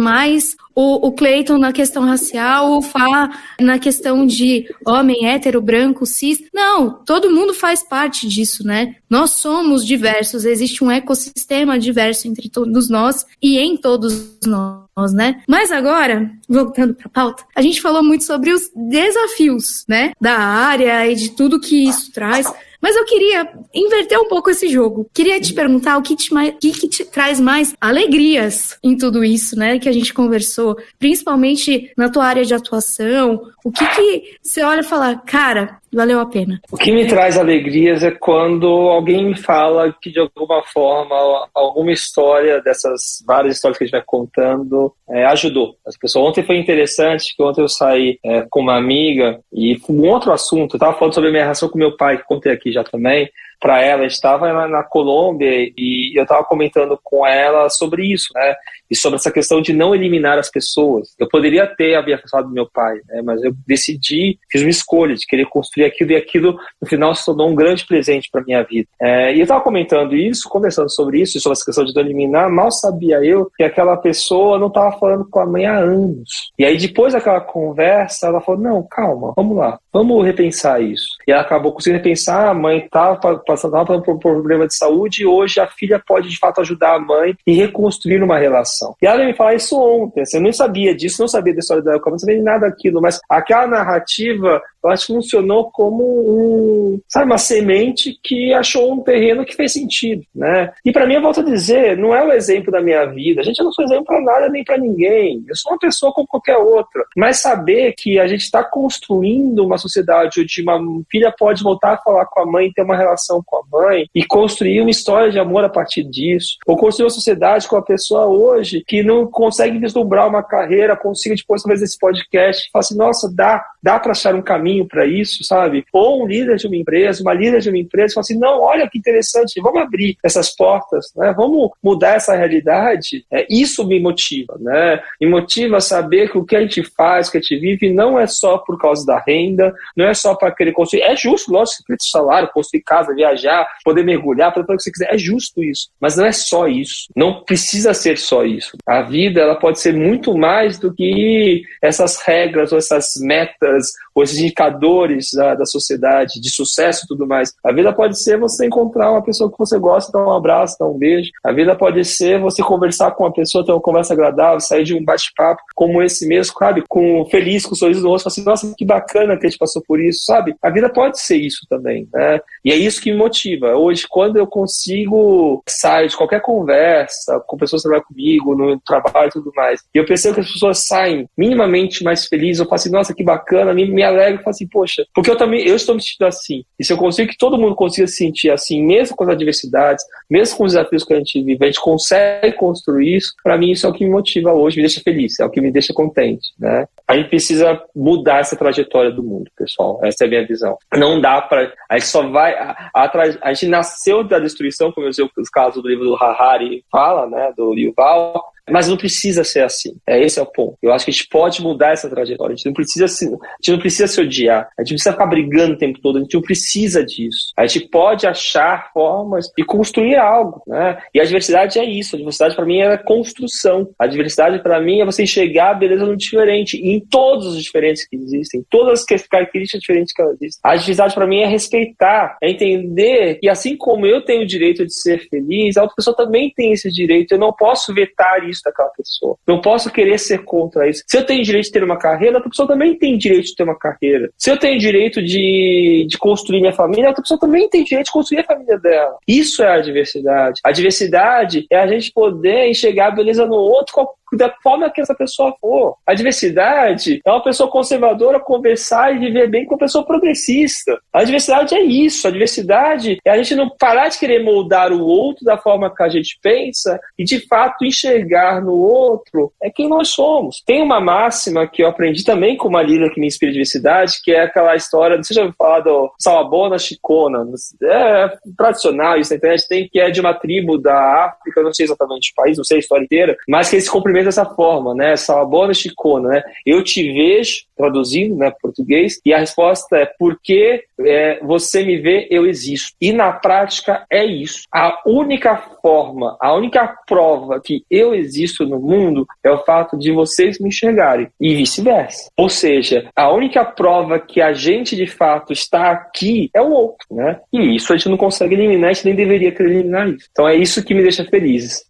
[0.75, 3.31] o, o Cleiton na questão racial, o Fá
[3.61, 6.43] na questão de homem hétero, branco, cis.
[6.53, 8.97] Não, todo mundo faz parte disso, né?
[9.09, 15.43] Nós somos diversos, existe um ecossistema diverso entre todos nós e em todos nós, né?
[15.49, 20.39] Mas agora, voltando para a pauta, a gente falou muito sobre os desafios, né, da
[20.39, 22.51] área e de tudo que isso traz.
[22.83, 25.09] Mas eu queria inverter um pouco esse jogo.
[25.15, 29.57] Queria te perguntar o que te, que, que te traz mais alegrias em tudo isso,
[29.57, 29.79] né?
[29.79, 33.41] Que a gente conversou, principalmente na tua área de atuação.
[33.65, 36.61] O que que você olha e fala, cara, valeu a pena?
[36.71, 41.93] O que me traz alegrias é quando alguém me fala que de alguma forma alguma
[41.93, 45.77] história dessas várias histórias que a gente vai contando é, ajudou.
[45.87, 50.09] As pessoas ontem foi interessante que ontem eu saí é, com uma amiga e um
[50.09, 50.75] outro assunto.
[50.75, 53.29] Eu estava falando sobre a minha relação com meu pai que contei aqui já também
[53.63, 54.05] para ela.
[54.05, 58.55] estava na, Colômbia e eu estava comentando com ela sobre isso, né?
[58.91, 61.15] E sobre essa questão de não eliminar as pessoas.
[61.19, 63.23] Eu poderia ter abençoado meu pai, né?
[63.23, 67.25] Mas eu decidi, fiz uma escolha de querer construir aquilo e aquilo no final se
[67.25, 68.89] tornou um grande presente para minha vida.
[69.01, 72.51] É, e eu estava comentando isso, conversando sobre isso, sobre essa questão de não eliminar.
[72.51, 76.51] Mal sabia eu que aquela pessoa não estava falando com a mãe há anos.
[76.59, 81.17] E aí depois daquela conversa, ela falou: não, calma, vamos lá, vamos repensar isso.
[81.27, 82.49] E ela acabou conseguindo repensar.
[82.49, 86.39] A mãe estava passando por um problema de saúde e hoje a filha pode de
[86.39, 88.95] fato ajudar a mãe e reconstruir uma relação.
[89.03, 91.83] E ela me falar isso ontem, assim, eu nem sabia disso, não sabia da história
[91.83, 96.03] da Elcama, não sabia de nada daquilo, mas aquela narrativa eu acho que funcionou como
[96.03, 100.73] um, sabe, uma semente que achou um terreno que fez sentido, né?
[100.85, 103.41] E para mim, eu volto a dizer, não é o exemplo da minha vida.
[103.41, 105.45] A gente não sou exemplo para nada nem para ninguém.
[105.49, 107.05] Eu sou uma pessoa como qualquer outra.
[107.17, 111.99] Mas saber que a gente está construindo uma sociedade onde uma filha pode voltar a
[111.99, 115.39] falar com a mãe, ter uma relação com a mãe e construir uma história de
[115.39, 119.79] amor a partir disso, ou construir uma sociedade com a pessoa hoje que não consegue
[119.79, 124.35] vislumbrar uma carreira, consiga depois, talvez, esse podcast, e assim, nossa, dá, dá para achar
[124.35, 125.85] um caminho caminho para isso, sabe?
[125.93, 128.89] Ou um líder de uma empresa, uma líder de uma empresa, fala assim: não, olha
[128.89, 131.35] que interessante, vamos abrir essas portas, né?
[131.37, 133.25] vamos mudar essa realidade.
[133.31, 135.03] É, isso me motiva, né?
[135.21, 137.93] Me motiva a saber que o que a gente faz, o que a gente vive,
[137.93, 141.03] não é só por causa da renda, não é só para querer construir.
[141.03, 145.15] É justo, lógico, você salário, construir casa, viajar, poder mergulhar, fazer o que você quiser.
[145.15, 145.89] É justo isso.
[146.01, 147.09] Mas não é só isso.
[147.17, 148.77] Não precisa ser só isso.
[148.87, 154.23] A vida ela pode ser muito mais do que essas regras ou essas metas ou
[154.23, 157.53] esses indicadores da, da sociedade, de sucesso e tudo mais.
[157.65, 160.89] A vida pode ser você encontrar uma pessoa que você gosta, dar um abraço, dar
[160.89, 161.31] um beijo.
[161.43, 164.95] A vida pode ser você conversar com uma pessoa, ter uma conversa agradável, sair de
[164.95, 166.83] um bate-papo como esse mesmo, sabe?
[166.89, 169.83] Com feliz, com um sorriso no rosto, assim, nossa, que bacana que a gente passou
[169.87, 170.55] por isso, sabe?
[170.63, 172.41] A vida pode ser isso também, né?
[172.65, 173.75] E é isso que me motiva.
[173.75, 179.29] Hoje, quando eu consigo sair de qualquer conversa com pessoas que trabalham comigo, no trabalho
[179.29, 182.75] e tudo mais, e eu percebo que as pessoas saem minimamente mais felizes, eu falo
[182.77, 185.77] assim, nossa, que bacana, me, me alegro e falo assim, poxa, porque eu também, eu
[185.77, 186.65] estou me sentindo assim.
[186.79, 190.05] E se eu consigo que todo mundo consiga se sentir assim, mesmo com as adversidades,
[190.29, 193.71] mesmo com os desafios que a gente vive, a gente consegue construir isso, para mim
[193.71, 195.93] isso é o que me motiva hoje, me deixa feliz, é o que me deixa
[195.93, 196.87] contente, né?
[197.07, 200.01] A gente precisa mudar essa trajetória do mundo, pessoal.
[200.03, 200.79] Essa é a minha visão.
[200.97, 203.11] Não dá para a gente só vai a, a,
[203.43, 207.29] a, gente nasceu da destruição, como eu sei o caso do livro do Harari fala,
[207.29, 209.97] né, do Yuval, mas não precisa ser assim.
[210.07, 210.77] É, esse é o ponto.
[210.83, 212.55] Eu acho que a gente pode mudar essa trajetória.
[212.55, 214.69] A gente não precisa se, a gente não precisa se odiar.
[214.79, 216.19] A gente não precisa ficar brigando o tempo todo.
[216.19, 217.53] A gente não precisa disso.
[217.57, 220.63] A gente pode achar formas de construir algo.
[220.67, 220.99] Né?
[221.15, 222.15] E a diversidade é isso.
[222.15, 223.89] A diversidade, para mim, é construção.
[223.99, 226.77] A diversidade, para mim, é você enxergar a beleza no diferente.
[226.77, 228.65] E em todos os diferentes que existem.
[228.71, 230.61] Todas as características diferentes que existem.
[230.63, 232.37] A diversidade, para mim, é respeitar.
[232.41, 236.17] É entender que, assim como eu tenho o direito de ser feliz, a outra pessoa
[236.17, 237.33] também tem esse direito.
[237.33, 239.37] Eu não posso vetar isso daquela pessoa.
[239.47, 241.03] Não posso querer ser contra isso.
[241.07, 243.63] Se eu tenho direito de ter uma carreira, outra pessoa também tem direito de ter
[243.63, 244.31] uma carreira.
[244.37, 248.13] Se eu tenho direito de, de construir minha família, outra pessoa também tem direito de
[248.13, 249.17] construir a família dela.
[249.27, 250.61] Isso é a diversidade.
[250.65, 253.95] A diversidade é a gente poder enxergar a beleza no outro
[254.33, 255.97] da forma que essa pessoa for.
[256.07, 260.99] A diversidade é uma pessoa conservadora conversar e viver bem com uma pessoa progressista.
[261.13, 262.27] A diversidade é isso.
[262.27, 266.03] A diversidade é a gente não parar de querer moldar o outro da forma que
[266.03, 270.63] a gente pensa e, de fato, enxergar no outro é quem nós somos.
[270.67, 274.33] Tem uma máxima que eu aprendi também com uma líder que me inspira diversidade, que
[274.33, 277.45] é aquela história, você já ouviu falar do Salabona Chicona,
[277.83, 281.85] é tradicional isso na internet, tem que é de uma tribo da África, não sei
[281.85, 285.17] exatamente o país, não sei a história inteira, mas que eles cumprimentam dessa forma, né?
[285.17, 286.43] Salabona Chicona, né?
[286.65, 292.29] Eu te vejo, traduzindo, né, português, e a resposta é porque é, você me vê,
[292.31, 292.93] eu existo.
[293.01, 294.63] E na prática é isso.
[294.73, 300.13] A única forma, a única prova que eu existo no mundo é o fato de
[300.13, 302.31] vocês me enxergarem e vice-versa.
[302.37, 307.07] Ou seja, a única prova que a gente de fato está aqui é o outro,
[307.11, 307.41] né?
[307.53, 310.29] E isso a gente não consegue eliminar, a gente nem deveria querer eliminar isso.
[310.31, 311.85] Então é isso que me deixa feliz.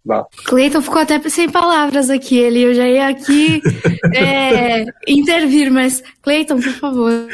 [0.47, 3.61] Cleiton ficou até sem palavras aqui, ele eu já ia aqui
[4.15, 7.29] é, intervir, mas Cleiton, por favor.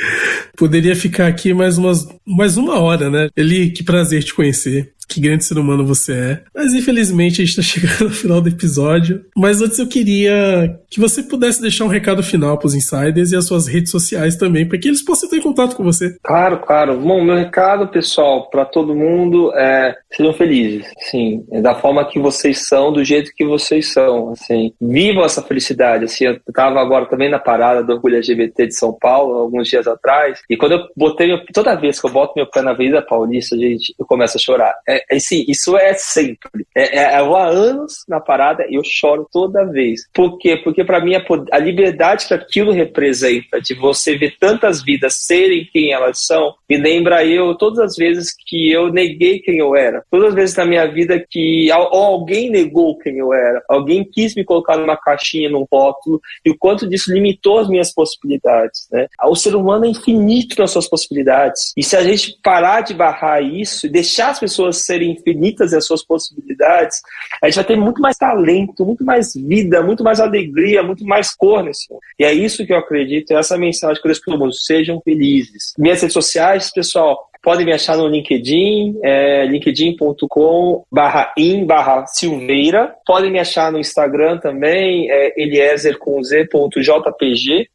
[0.57, 3.29] Poderia ficar aqui mais umas mais uma hora, né?
[3.37, 6.41] Eli, que prazer te conhecer que grande ser humano você é.
[6.55, 9.25] Mas infelizmente a gente tá chegando ao final do episódio.
[9.37, 13.47] Mas antes eu queria que você pudesse deixar um recado final pros insiders e as
[13.47, 16.17] suas redes sociais também, para que eles possam ter contato com você.
[16.23, 16.99] Claro, claro.
[16.99, 22.19] Bom, meu recado, pessoal, para todo mundo é sejam felizes, sim, é da forma que
[22.19, 24.73] vocês são, do jeito que vocês são, assim.
[24.81, 26.25] Vivam essa felicidade, assim.
[26.25, 30.41] Eu tava agora também na parada do Orgulho LGBT de São Paulo, alguns dias atrás,
[30.49, 33.95] e quando eu botei, toda vez que eu boto meu pé na Avenida Paulista, gente,
[33.99, 34.75] eu começo a chorar.
[34.89, 36.67] É, é, assim, isso é sempre.
[36.75, 40.03] É, é, eu há anos na parada e eu choro toda vez.
[40.13, 40.57] Por quê?
[40.57, 45.69] Porque para mim a, a, liberdade que aquilo representa, de você ver tantas vidas serem
[45.73, 50.03] quem elas são, me lembra eu todas as vezes que eu neguei quem eu era.
[50.11, 53.63] Todas as vezes na minha vida que alguém negou quem eu era.
[53.69, 57.93] Alguém quis me colocar numa caixinha, num rótulo, e o quanto disso limitou as minhas
[57.93, 58.89] possibilidades.
[58.91, 59.07] Né?
[59.25, 61.73] O ser humano é infinito nas suas possibilidades.
[61.77, 65.87] E se a gente parar de barrar isso e deixar as pessoas serem infinitas as
[65.87, 67.01] suas possibilidades,
[67.43, 71.35] a gente vai ter muito mais talento, muito mais vida, muito mais alegria, muito mais
[71.35, 72.01] cor nesse mundo.
[72.19, 74.55] E é isso que eu acredito, é essa mensagem que eu deixo para todo mundo.
[74.55, 75.75] Sejam felizes.
[75.79, 82.95] Minhas redes sociais, pessoal, Podem me achar no LinkedIn, é, linkedin.com barra in barra Silveira.
[83.07, 85.33] Podem me achar no Instagram também, é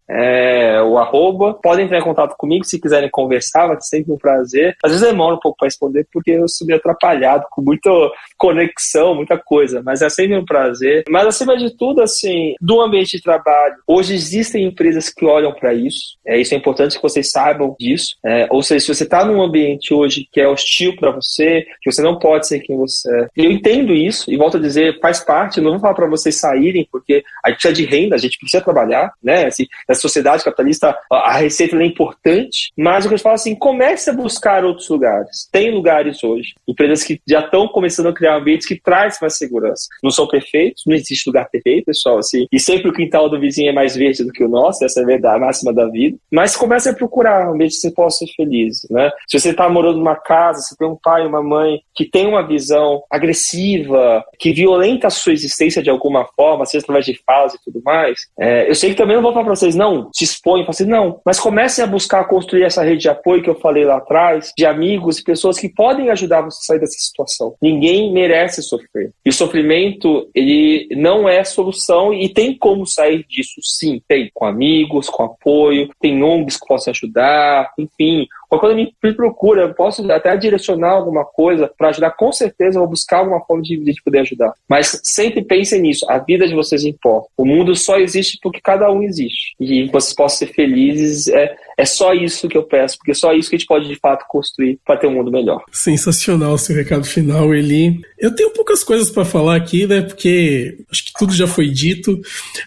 [0.09, 1.53] é, o arroba.
[1.55, 4.76] Podem entrar em contato comigo se quiserem conversar, vai ser sempre um prazer.
[4.84, 7.89] Às vezes demora um pouco para responder porque eu sou meio atrapalhado, com muita
[8.38, 11.03] conexão, muita coisa, mas é sempre um prazer.
[11.09, 15.74] Mas acima de tudo, assim, do ambiente de trabalho, hoje existem empresas que olham para
[15.74, 18.16] isso, é, isso é importante que vocês saibam disso.
[18.26, 19.53] É, ou seja, se você está num ambiente
[19.91, 23.28] hoje que é hostil para você, que você não pode ser quem você é.
[23.36, 26.88] Eu entendo isso e volto a dizer, faz parte, não vou falar para vocês saírem,
[26.91, 29.45] porque a gente precisa de renda, a gente precisa trabalhar, né?
[29.45, 34.10] Assim, na sociedade capitalista, a receita é importante, mas o que eu falo assim, comece
[34.10, 35.47] a buscar outros lugares.
[35.51, 39.88] Tem lugares hoje, empresas que já estão começando a criar ambientes que trazem mais segurança.
[40.04, 43.70] Não são perfeitos, não existe lugar perfeito, pessoal, assim, e sempre o quintal do vizinho
[43.70, 46.18] é mais verde do que o nosso, essa é a verdade, a máxima da vida,
[46.32, 49.12] mas comece a procurar um ambiente que você possa ser feliz, né?
[49.28, 52.45] Se você está morando numa casa, você tem um pai, uma mãe que tem uma
[52.45, 57.63] visão agressiva, que violenta a sua existência de alguma forma, seja através de falas e
[57.63, 60.65] tudo mais, é, eu sei que também não vou falar para vocês, não, se expõe,
[60.67, 63.97] assim, não, mas comecem a buscar construir essa rede de apoio que eu falei lá
[63.97, 67.55] atrás, de amigos e pessoas que podem ajudar você a sair dessa situação.
[67.61, 69.11] Ninguém merece sofrer.
[69.25, 74.01] E o sofrimento, ele não é solução e tem como sair disso, sim.
[74.07, 78.27] Tem, com amigos, com apoio, tem ONGs que possam ajudar, enfim,
[78.60, 82.82] quando me, me procura, eu posso até direcionar alguma coisa para ajudar, com certeza eu
[82.82, 84.54] vou buscar alguma forma de, de poder ajudar.
[84.68, 87.28] Mas sempre pensem nisso, a vida de vocês importa.
[87.38, 89.56] O mundo só existe porque cada um existe.
[89.60, 93.34] E vocês possam ser felizes, é, é só isso que eu peço, porque é só
[93.34, 95.63] isso que a gente pode de fato construir para ter um mundo melhor.
[95.71, 97.99] Sensacional seu recado final, Eli.
[98.19, 100.01] Eu tenho poucas coisas para falar aqui, né?
[100.01, 102.19] Porque acho que tudo já foi dito,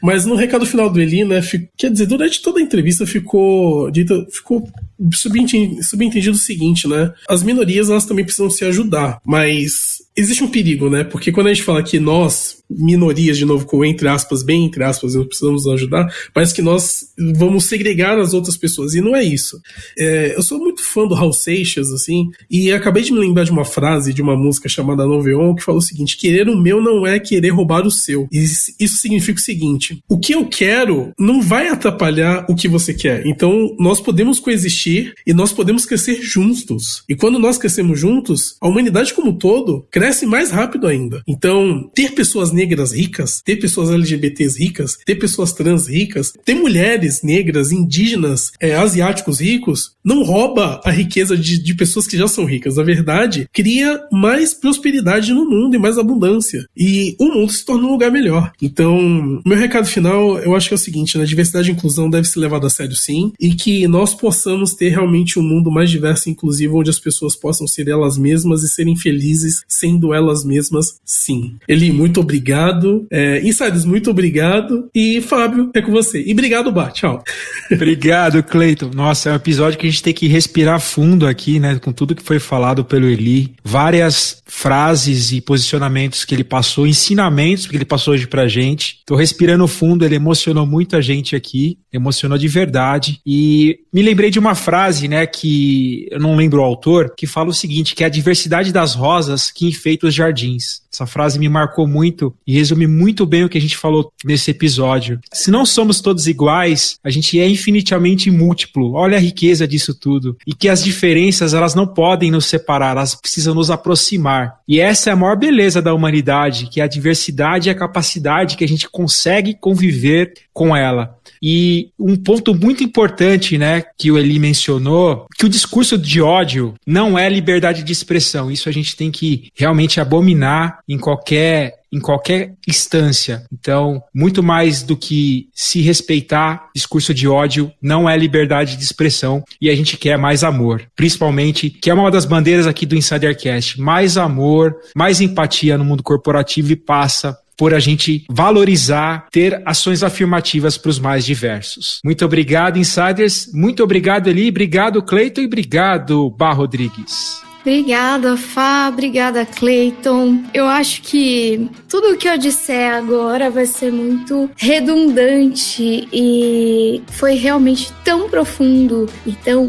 [0.02, 1.40] mas no recado final do Eli, né?
[1.76, 4.68] quer dizer, durante toda a entrevista ficou dito, ficou
[5.12, 7.12] subentendido o seguinte, né?
[7.28, 11.04] As minorias elas também precisam se ajudar, mas existe um perigo, né?
[11.04, 14.82] Porque quando a gente fala que nós, minorias, de novo, com entre aspas, bem entre
[14.82, 18.94] aspas, precisamos ajudar, parece que nós vamos segregar as outras pessoas.
[18.94, 19.60] E não é isso.
[19.98, 23.50] É, eu sou muito fã do Raul Seixas, assim, e acabei de me lembrar de
[23.50, 27.06] uma frase de uma música chamada Noveon que falou o seguinte: querer o meu não
[27.06, 28.26] é querer roubar o seu.
[28.32, 32.94] E isso significa o seguinte: o que eu quero não vai atrapalhar o que você
[32.94, 33.26] quer.
[33.26, 37.04] Então, nós podemos coexistir e nós podemos crescer juntos.
[37.08, 41.20] E quando nós crescemos juntos, a humanidade como um todo cresce cresce mais rápido ainda.
[41.26, 47.22] Então, ter pessoas negras ricas, ter pessoas LGBTs ricas, ter pessoas trans ricas, ter mulheres
[47.22, 52.44] negras, indígenas, é, asiáticos ricos, não rouba a riqueza de, de pessoas que já são
[52.44, 52.76] ricas.
[52.76, 56.64] Na verdade, cria mais prosperidade no mundo e mais abundância.
[56.76, 58.52] E o mundo se torna um lugar melhor.
[58.62, 61.24] Então, meu recado final, eu acho que é o seguinte, né?
[61.24, 65.36] Diversidade e inclusão deve ser levado a sério sim, e que nós possamos ter realmente
[65.36, 68.94] um mundo mais diverso e inclusivo, onde as pessoas possam ser elas mesmas e serem
[68.94, 69.64] felizes
[69.96, 71.56] sendo elas mesmas, sim.
[71.66, 73.06] Eli, muito obrigado.
[73.10, 74.88] É, Insiders, muito obrigado.
[74.94, 76.22] E Fábio, é com você.
[76.22, 76.90] E obrigado, Bá.
[76.90, 77.22] Tchau.
[77.72, 78.90] Obrigado, Cleiton.
[78.94, 81.78] Nossa, é um episódio que a gente tem que respirar fundo aqui, né?
[81.78, 83.54] Com tudo que foi falado pelo Eli.
[83.64, 89.00] Várias frases e posicionamentos que ele passou, ensinamentos que ele passou hoje pra gente.
[89.04, 93.20] Tô respirando fundo, ele emocionou muito a gente aqui, emocionou de verdade.
[93.26, 97.48] E me lembrei de uma frase, né, que eu não lembro o autor, que fala
[97.48, 100.82] o seguinte, que é a diversidade das rosas que enfeita os jardins.
[100.96, 104.50] Essa frase me marcou muito e resume muito bem o que a gente falou nesse
[104.50, 105.20] episódio.
[105.30, 108.94] Se não somos todos iguais, a gente é infinitamente múltiplo.
[108.94, 110.38] Olha a riqueza disso tudo.
[110.46, 114.60] E que as diferenças, elas não podem nos separar, elas precisam nos aproximar.
[114.66, 118.56] E essa é a maior beleza da humanidade, que é a diversidade e a capacidade
[118.56, 121.18] que a gente consegue conviver com ela.
[121.42, 126.74] E um ponto muito importante, né, que o Eli mencionou, que o discurso de ódio
[126.86, 128.50] não é liberdade de expressão.
[128.50, 133.44] Isso a gente tem que realmente abominar em qualquer em qualquer instância.
[133.50, 139.42] Então, muito mais do que se respeitar, discurso de ódio não é liberdade de expressão
[139.60, 140.86] e a gente quer mais amor.
[140.94, 146.02] Principalmente, que é uma das bandeiras aqui do Insidercast, mais amor, mais empatia no mundo
[146.02, 152.00] corporativo e passa por a gente valorizar, ter ações afirmativas para os mais diversos.
[152.04, 153.50] Muito obrigado, insiders.
[153.54, 154.50] Muito obrigado, Eli.
[154.50, 155.40] Obrigado, Cleiton.
[155.40, 157.45] E obrigado, Bar Rodrigues.
[157.66, 158.88] Obrigada, Fá.
[158.88, 160.44] Obrigada, Clayton.
[160.54, 167.34] Eu acho que tudo o que eu disser agora vai ser muito redundante e foi
[167.34, 169.66] realmente tão profundo e tão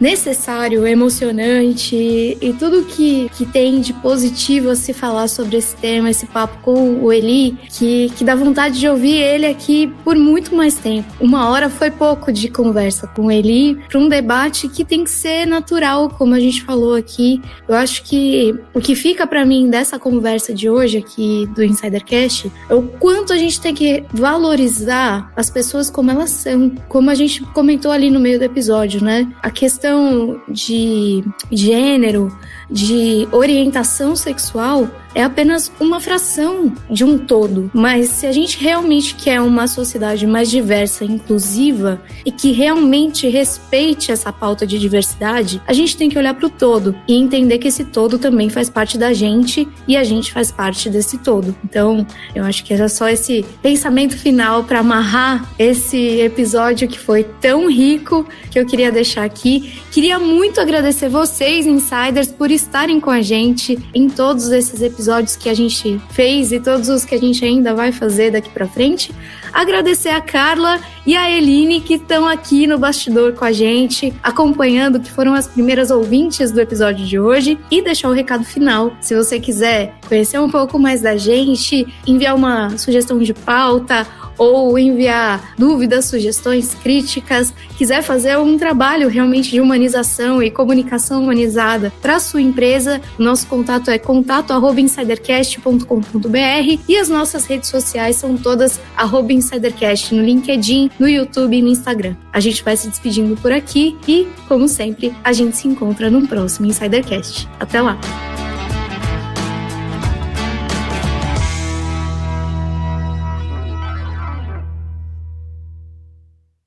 [0.00, 1.96] necessário, emocionante
[2.40, 6.56] e tudo que, que tem de positivo a se falar sobre esse tema, esse papo
[6.62, 11.12] com o Eli, que, que dá vontade de ouvir ele aqui por muito mais tempo.
[11.20, 15.46] Uma hora foi pouco de conversa com ele para um debate que tem que ser
[15.46, 17.40] natural, como a gente falou aqui aqui.
[17.66, 22.52] Eu acho que o que fica para mim dessa conversa de hoje aqui do Insidercast
[22.68, 27.14] é o quanto a gente tem que valorizar as pessoas como elas são, como a
[27.14, 29.26] gente comentou ali no meio do episódio, né?
[29.42, 32.36] A questão de gênero,
[32.70, 37.70] de orientação sexual é apenas uma fração de um todo.
[37.72, 44.10] Mas se a gente realmente quer uma sociedade mais diversa inclusiva e que realmente respeite
[44.10, 47.68] essa pauta de diversidade, a gente tem que olhar para o todo e entender que
[47.68, 51.54] esse todo também faz parte da gente e a gente faz parte desse todo.
[51.64, 52.04] Então,
[52.34, 57.70] eu acho que era só esse pensamento final para amarrar esse episódio que foi tão
[57.70, 59.80] rico que eu queria deixar aqui.
[59.92, 65.48] Queria muito agradecer vocês, insiders, por estarem com a gente em todos esses episódios que
[65.48, 69.12] a gente fez e todos os que a gente ainda vai fazer daqui para frente.
[69.52, 74.98] Agradecer a Carla e a Eline que estão aqui no bastidor com a gente, acompanhando,
[74.98, 78.92] que foram as primeiras ouvintes do episódio de hoje, e deixar o recado final.
[79.00, 84.06] Se você quiser conhecer um pouco mais da gente, enviar uma sugestão de pauta
[84.38, 91.92] ou enviar dúvidas, sugestões, críticas, quiser fazer um trabalho realmente de humanização e comunicação humanizada
[92.00, 98.80] para sua empresa, nosso contato é contato@insidercast.com.br e as nossas redes sociais são todas
[99.28, 102.16] @insidercast no LinkedIn, no YouTube e no Instagram.
[102.32, 106.26] A gente vai se despedindo por aqui e, como sempre, a gente se encontra no
[106.26, 107.48] próximo Insidercast.
[107.60, 107.98] Até lá.